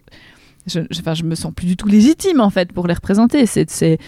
[0.67, 3.47] je, enfin, je me sens plus du tout légitime en fait pour les représenter.
[3.47, 3.99] C'est, c'est,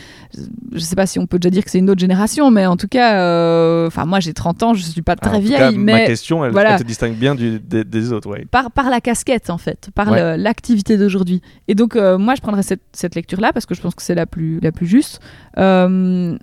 [0.73, 2.77] je sais pas si on peut déjà dire que c'est une autre génération, mais en
[2.77, 5.77] tout cas, euh, enfin moi j'ai 30 ans, je suis pas très vieille.
[5.77, 8.47] mais ma question, elle, te distingue bien du, des, autres, ouais.
[8.51, 11.43] Par, par la casquette en fait, par l'activité d'aujourd'hui.
[11.67, 14.03] Et donc euh, moi je prendrais cette, cette lecture là parce que je pense que
[14.03, 15.21] c'est la plus la plus juste.
[15.59, 16.37] Euh,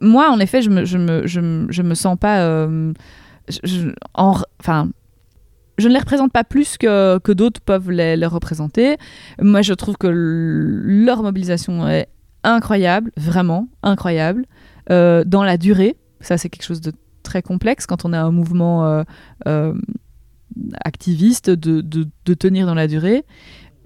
[0.00, 2.68] moi en effet, je me je me je me, je me sens pas
[4.58, 4.90] enfin
[5.78, 8.96] je ne les représente pas plus que, que d'autres peuvent les, représenter.
[9.40, 12.08] Moi, je trouve que leur mobilisation est
[12.42, 14.44] incroyable, vraiment incroyable,
[14.90, 15.96] euh, dans la durée.
[16.20, 19.02] Ça, c'est quelque chose de très complexe quand on a un mouvement euh,
[19.46, 19.74] euh,
[20.84, 23.24] activiste de, de, tenir dans la durée.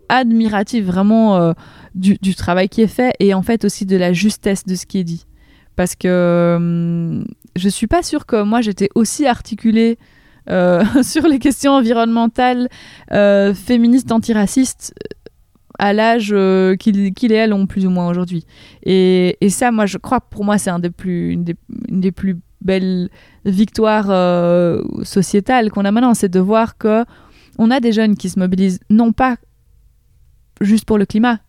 [0.08, 1.54] Admiratif vraiment
[1.94, 4.98] du, travail qui est fait et en fait aussi de la justesse de ce qui
[4.98, 5.26] est dit.
[5.74, 7.24] Parce que hum,
[7.56, 9.98] je suis pas sûre que moi j'étais aussi articulée
[11.02, 12.68] sur les questions environnementales,
[13.12, 14.94] euh, féministes, antiracistes,
[15.78, 18.44] à l'âge euh, qu'ils et elles ont plus ou moins aujourd'hui.
[18.84, 21.56] Et, ça, moi, je crois, pour moi, c'est un des plus, une, des,
[21.88, 23.08] une des plus belles
[23.44, 24.06] victoires
[25.02, 27.04] sociétales qu'on a maintenant, c'est de voir que
[27.58, 29.36] on a des jeunes qui se mobilisent non pas
[30.60, 31.40] juste pour le climat,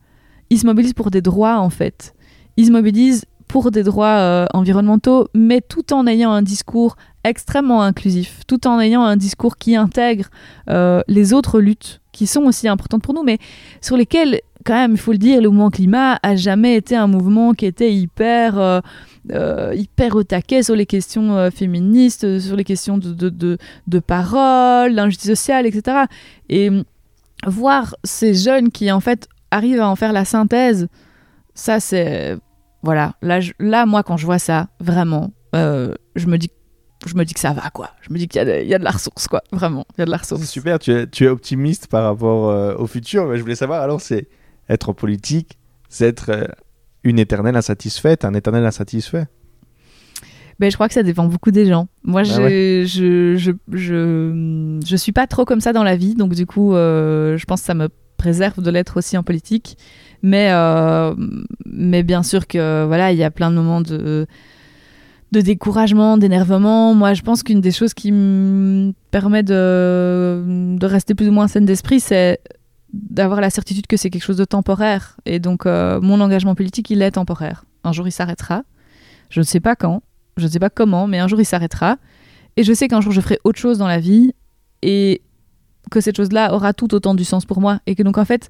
[0.49, 2.13] ils se mobilisent pour des droits en fait.
[2.57, 8.41] Ils se mobilisent pour des droits environnementaux, mais tout en ayant un discours extrêmement inclusif,
[8.47, 10.25] tout en ayant un discours qui intègre
[10.71, 13.37] euh, les autres luttes qui sont aussi importantes pour nous, mais
[13.79, 17.05] sur lesquelles, quand même, il faut le dire, le mouvement climat a jamais été un
[17.05, 18.81] mouvement qui était hyper, euh,
[19.31, 23.99] euh, hyper au taquet sur les questions féministes, sur les questions de, de, de, de
[23.99, 26.05] parole, d'injustice sociale, etc.
[26.49, 26.71] Et
[27.45, 30.87] voir ces jeunes qui, en fait, arrivent à en faire la synthèse,
[31.53, 32.35] ça, c'est...
[32.83, 36.49] Voilà, là, là, moi, quand je vois ça, vraiment, je me dis
[37.07, 37.91] je me dis que ça va, quoi.
[38.01, 39.43] Je me dis qu'il y, y, a de la ressource, quoi.
[39.51, 40.43] Vraiment, il y a de la ressource.
[40.43, 43.27] Super, tu es, tu es optimiste par rapport euh, au futur.
[43.27, 44.27] Mais je voulais savoir, alors, c'est
[44.69, 45.57] être en politique,
[45.89, 46.45] c'est être euh,
[47.03, 49.27] une éternelle insatisfaite, un éternel insatisfait
[50.59, 51.87] ben, je crois que ça dépend beaucoup des gens.
[52.03, 56.13] Moi, bah je, je, je, je, je, suis pas trop comme ça dans la vie,
[56.13, 59.77] donc du coup, euh, je pense que ça me préserve de l'être aussi en politique.
[60.23, 60.51] Mais,
[61.65, 64.25] mais bien sûr que voilà, il y a plein de moments de
[65.33, 66.93] de découragement, d'énervement.
[66.93, 71.47] Moi, je pense qu'une des choses qui me permet de, de rester plus ou moins
[71.47, 72.39] saine d'esprit, c'est
[72.93, 75.17] d'avoir la certitude que c'est quelque chose de temporaire.
[75.25, 77.65] Et donc, euh, mon engagement politique, il est temporaire.
[77.83, 78.63] Un jour, il s'arrêtera.
[79.29, 80.03] Je ne sais pas quand,
[80.37, 81.97] je ne sais pas comment, mais un jour, il s'arrêtera.
[82.55, 84.33] Et je sais qu'un jour, je ferai autre chose dans la vie
[84.83, 85.23] et
[85.89, 87.79] que cette chose-là aura tout autant du sens pour moi.
[87.87, 88.49] Et que donc, en fait,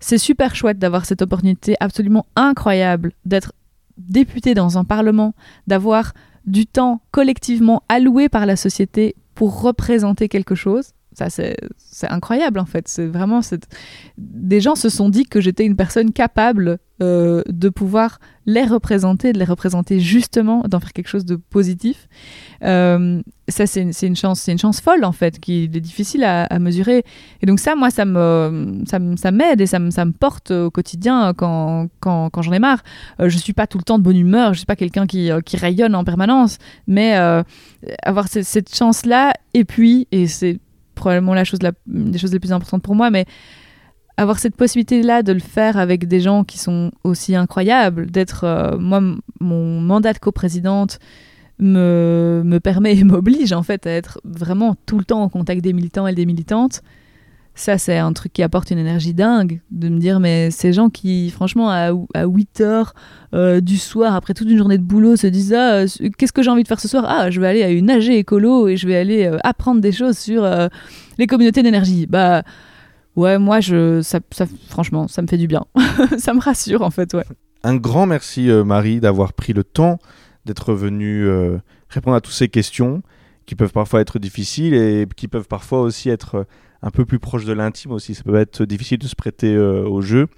[0.00, 3.52] c'est super chouette d'avoir cette opportunité absolument incroyable d'être
[3.98, 5.34] député dans un parlement,
[5.66, 6.14] d'avoir
[6.46, 10.92] du temps collectivement alloué par la société pour représenter quelque chose.
[11.12, 12.86] Ça, c'est incroyable en fait.
[12.88, 13.40] C'est vraiment.
[14.16, 19.32] Des gens se sont dit que j'étais une personne capable euh, de pouvoir les représenter,
[19.32, 22.08] de les représenter justement, d'en faire quelque chose de positif.
[22.62, 26.58] Euh, ça, c'est une, chance, c'est une chance folle en fait, qui est difficile à,
[26.58, 27.02] mesurer.
[27.42, 30.70] Et donc ça, moi, ça me, ça, m'aide et ça me, ça me porte au
[30.70, 32.82] quotidien quand, quand, j'en ai marre.
[33.18, 35.30] Euh, je suis pas tout le temps de bonne humeur, je suis pas quelqu'un qui,
[35.44, 37.14] qui rayonne en permanence, mais
[38.02, 40.60] avoir cette, cette chance-là, et puis, et c'est
[41.00, 43.24] probablement la chose la, des choses les plus importantes pour moi, mais
[44.16, 48.78] avoir cette possibilité-là de le faire avec des gens qui sont aussi incroyables, d'être, euh,
[48.78, 49.00] moi,
[49.40, 50.98] mon mandat de coprésidente
[51.58, 55.62] me, me permet et m'oblige en fait à être vraiment tout le temps en contact
[55.62, 56.82] des militants et des militantes.
[57.54, 60.88] Ça, c'est un truc qui apporte une énergie dingue, de me dire, mais ces gens
[60.88, 62.94] qui, franchement, à, à 8 heures
[63.34, 65.84] euh, du soir, après toute une journée de boulot, se disent, ah,
[66.16, 67.04] qu'est-ce que j'ai envie de faire ce soir?
[67.06, 69.92] Ah, je vais aller à une AG écolo et je vais aller euh, apprendre des
[69.92, 70.48] choses sur
[71.18, 72.06] les communautés d'énergie.
[72.06, 72.42] Bah,
[73.16, 74.20] ouais, moi, je, ça,
[74.68, 75.66] franchement, ça me fait du bien.
[76.18, 77.24] ça me rassure, en fait, ouais.
[77.62, 79.98] Un grand merci, euh, Marie, d'avoir pris le temps
[80.46, 81.58] d'être venue euh,
[81.90, 83.02] répondre à toutes ces questions
[83.44, 86.44] qui peuvent parfois être difficiles et qui peuvent parfois aussi être euh,
[86.82, 88.14] un peu plus proches de l'intime aussi.
[88.14, 90.28] Ça peut être difficile de se prêter au jeu.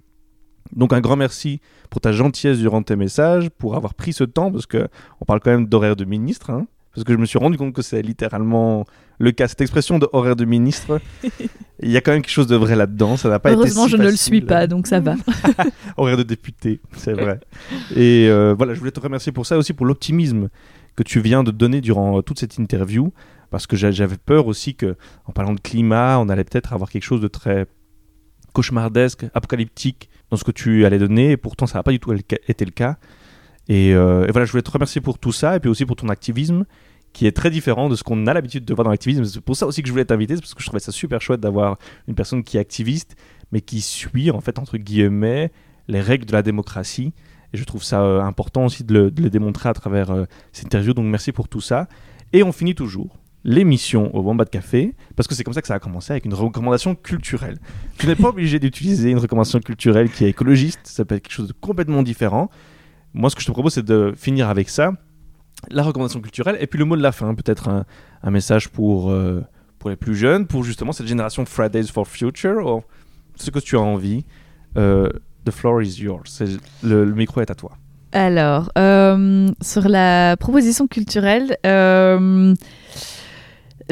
[0.74, 4.50] Donc un grand merci pour ta gentillesse durant tes messages, pour avoir pris ce temps,
[4.50, 4.88] parce que
[5.20, 7.74] on parle quand même d'horaire de ministre, hein, parce que je me suis rendu compte
[7.74, 8.86] que c'est littéralement
[9.18, 9.48] le cas.
[9.48, 11.00] Cette expression de horaire de ministre,
[11.82, 13.16] il y a quand même quelque chose de vrai là-dedans.
[13.16, 15.14] Ça n'a pas Heureusement, été je ne le suis pas, donc ça va.
[15.96, 17.40] horaire de député, c'est vrai.
[17.94, 20.48] Et euh, voilà, je voulais te remercier pour ça, aussi pour l'optimisme
[20.96, 23.12] que tu viens de donner durant toute cette interview,
[23.52, 24.96] parce que j'avais peur aussi que,
[25.26, 27.66] en parlant de climat, on allait peut-être avoir quelque chose de très
[28.52, 32.12] cauchemardesque, apocalyptique dans ce que tu allais donner, et pourtant ça n'a pas du tout
[32.12, 32.96] été le cas.
[33.70, 36.08] Euh, et, voilà, je voulais te remercier pour tout ça et puis aussi pour ton
[36.08, 36.64] activisme
[37.12, 39.24] qui est très différent de ce qu'on a l'habitude de voir dans l'activisme.
[39.24, 41.40] C'est pour ça aussi que je voulais t'inviter, parce que je trouvais ça super chouette
[41.40, 41.78] d'avoir
[42.08, 43.16] une personne qui est activiste,
[43.52, 45.52] mais qui suit, en fait, entre guillemets,
[45.88, 47.12] les règles de la démocratie.
[47.52, 50.94] Et je trouve ça euh, important aussi de le, démontrer à travers euh, cette interview.
[50.94, 51.86] Donc merci pour tout ça.
[52.32, 55.66] Et on finit toujours l'émission au Bomba de Café, parce que c'est comme ça que
[55.66, 57.58] ça a commencé, avec une recommandation culturelle.
[57.98, 61.32] Tu n'es pas obligé d'utiliser une recommandation culturelle qui est écologiste, ça peut être quelque
[61.32, 62.50] chose de complètement différent.
[63.14, 64.92] Moi, ce que je te propose, c'est de finir avec ça,
[65.70, 69.42] la recommandation culturelle, et puis le mot de la fin, peut-être un, message pour, euh,
[69.78, 72.82] pour les plus jeunes, pour justement cette génération Fridays for Future, ou
[73.36, 74.24] ce que tu as envie.
[74.76, 75.08] Euh,
[75.44, 76.40] the floor is yours.
[76.82, 77.72] Le, le, micro est à toi.
[78.12, 81.56] Alors, euh, sur la proposition culturelle,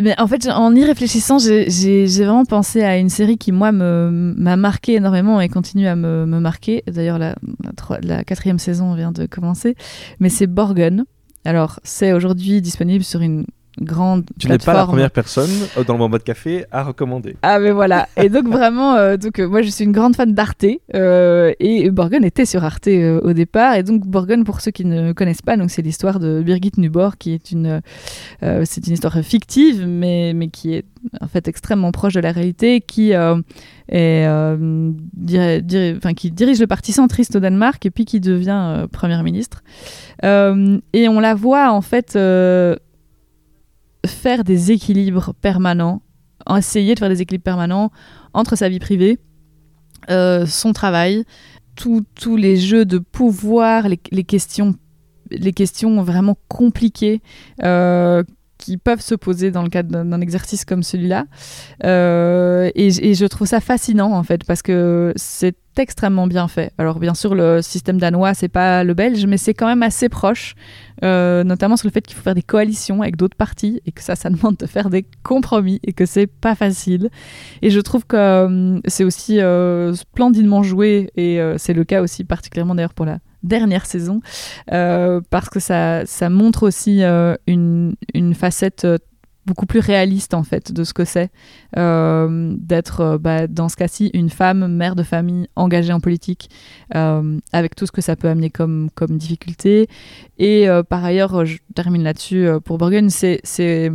[0.01, 4.57] mais en fait, en y réfléchissant, j'ai vraiment pensé à une série qui, moi, m'a
[4.57, 6.83] marqué énormément et continue à me, me marquer.
[6.87, 7.35] D'ailleurs, la,
[8.03, 9.77] la, quatrième saison vient de commencer.
[10.19, 11.05] Mais c'est Borgen.
[11.45, 13.47] Alors, c'est aujourd'hui disponible sur une
[13.81, 17.37] grande tu n'es pas la première personne euh, dans le mode café à recommander.
[17.43, 18.09] Ah mais voilà.
[18.17, 22.25] Et donc vraiment, euh, donc euh, moi je suis une grande fan d'Arte et Borgen
[22.25, 23.75] était sur Arte au départ.
[23.75, 27.17] Et donc Borgen, pour ceux qui ne connaissent pas, donc c'est l'histoire de Birgit Nubor
[27.17, 27.81] qui est une,
[28.41, 30.85] c'est une histoire fictive mais mais qui est
[31.21, 33.43] en fait extrêmement proche de la réalité, qui est, enfin,
[36.15, 39.63] qui dirige le parti centriste au Danemark et puis qui devient première ministre.
[40.23, 42.19] et on la voit en fait
[44.07, 46.03] faire des équilibres permanents,
[46.57, 47.91] essayer de faire des équilibres permanents
[48.33, 49.19] entre sa vie privée,
[50.11, 51.25] euh, son travail,
[51.77, 54.75] tous les jeux de pouvoir, les, questions,
[55.31, 57.23] les questions vraiment compliquées
[57.63, 58.23] euh,
[58.61, 61.25] qui peuvent se poser dans le cadre d'un exercice comme celui-là.
[61.85, 66.73] Euh, et, je trouve ça fascinant en fait parce que c'est extrêmement bien fait.
[66.79, 70.09] Alors bien sûr le système danois c'est pas le belge mais c'est quand même assez
[70.09, 70.55] proche.
[71.03, 74.03] Euh, notamment sur le fait qu'il faut faire des coalitions avec d'autres partis et que
[74.03, 77.09] ça, ça demande de faire des compromis et que c'est pas facile.
[77.63, 79.41] Et je trouve que euh, c'est aussi
[79.95, 84.21] splendidement joué et c'est le cas aussi particulièrement d'ailleurs pour la dernière saison
[84.69, 87.03] parce que ça, ça montre aussi
[87.47, 88.87] une, une facette
[89.47, 91.31] beaucoup plus réaliste en fait de ce que c'est
[91.77, 96.51] euh, d'être euh, bah, dans ce cas-ci une femme mère de famille engagée en politique
[96.95, 99.89] euh, avec tout ce que ça peut amener comme, comme difficulté.
[100.39, 103.91] Et par ailleurs je termine là-dessus pour Borgen c'est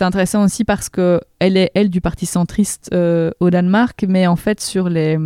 [0.00, 4.60] intéressant aussi parce que elle est elle du parti centriste au Danemark mais en fait
[4.60, 5.16] sur les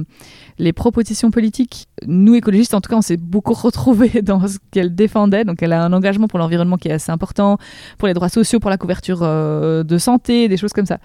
[0.60, 4.94] les propositions politiques, nous écologistes en tout cas, on s'est beaucoup retrouvés dans ce qu'elle
[4.94, 5.44] défendait.
[5.44, 7.58] Donc elle a un engagement pour l'environnement qui est assez important,
[7.98, 10.98] pour les droits sociaux, pour la couverture euh, de santé, des choses comme ça.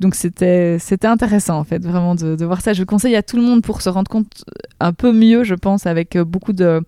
[0.00, 2.72] Donc c'était intéressant en fait vraiment de, voir ça.
[2.72, 4.44] Je conseille à tout le monde pour se rendre compte
[4.80, 6.82] un peu mieux, je pense, avec beaucoup de,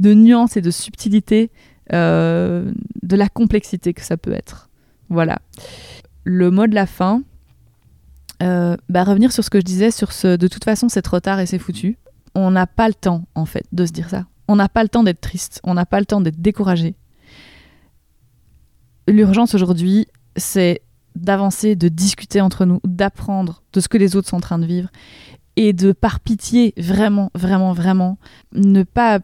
[0.00, 1.50] de nuances et de subtilité
[1.92, 2.70] euh,
[3.02, 4.68] de la complexité que ça peut être.
[5.08, 5.38] Voilà.
[6.24, 7.22] Le mot de la fin,
[8.42, 11.20] Euh, bah, revenir sur ce que je disais, sur ce de toute façon c'est trop
[11.20, 11.98] tard et c'est foutu.
[12.34, 14.26] On n'a pas le temps en fait de se dire ça.
[14.46, 16.94] On n'a pas le temps d'être triste, on n'a pas le temps d'être découragé.
[19.08, 20.82] L'urgence aujourd'hui, c'est
[21.16, 24.66] d'avancer, de discuter entre nous, d'apprendre de ce que les autres sont en train de
[24.66, 24.90] vivre
[25.56, 28.18] et de par pitié, vraiment, vraiment, vraiment,
[28.52, 29.18] ne pas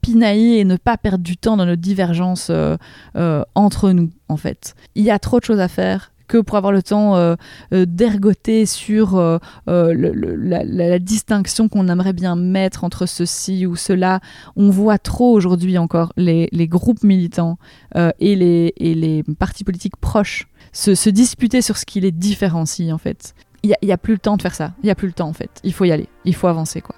[0.00, 2.76] pinailler et ne pas perdre du temps dans nos divergences euh,
[3.16, 4.74] euh, entre nous, en fait.
[4.94, 7.34] Il y a trop de choses à faire que pour avoir le temps euh,
[7.72, 9.20] d'ergoter sur
[9.66, 14.20] la, distinction qu'on aimerait bien mettre entre ceci ou cela.
[14.54, 17.58] On voit trop aujourd'hui encore les, groupes militants
[17.96, 23.34] et, les, partis politiques proches se, se disputer sur ce qui les différencie en fait.
[23.62, 24.72] Il n'y a, a, plus le temps de faire ça.
[24.82, 25.50] Il n'y a plus le temps en fait.
[25.64, 26.08] Il faut y aller.
[26.24, 26.94] Il faut avancer quoi.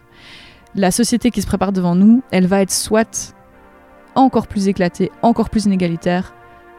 [0.74, 3.34] La société qui se prépare devant nous, elle va être soit
[4.14, 6.34] encore plus éclatée, encore plus inégalitaire,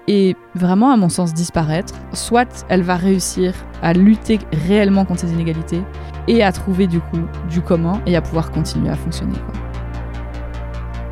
[0.08, 5.32] et vraiment, à mon sens, disparaître, soit elle va réussir à lutter réellement contre ces
[5.32, 5.82] inégalités
[6.28, 9.34] et à trouver du coup du comment et à pouvoir continuer à fonctionner.
[9.34, 9.54] Quoi.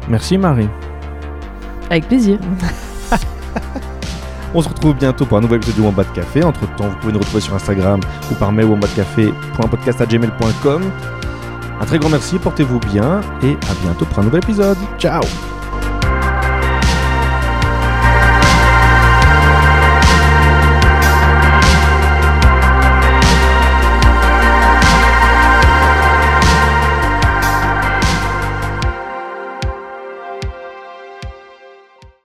[0.10, 0.70] Merci Marie.
[1.89, 2.38] Avec plaisir.
[4.54, 6.44] On se retrouve bientôt pour un nouvel épisode du Wombat Café.
[6.44, 10.84] Entre temps, vous pouvez nous retrouver sur Instagram ou par mail wombatcafé.podcast.gmail.com.
[11.80, 14.78] Un très grand merci, portez-vous bien et à bientôt pour un nouvel épisode.
[15.00, 15.22] Ciao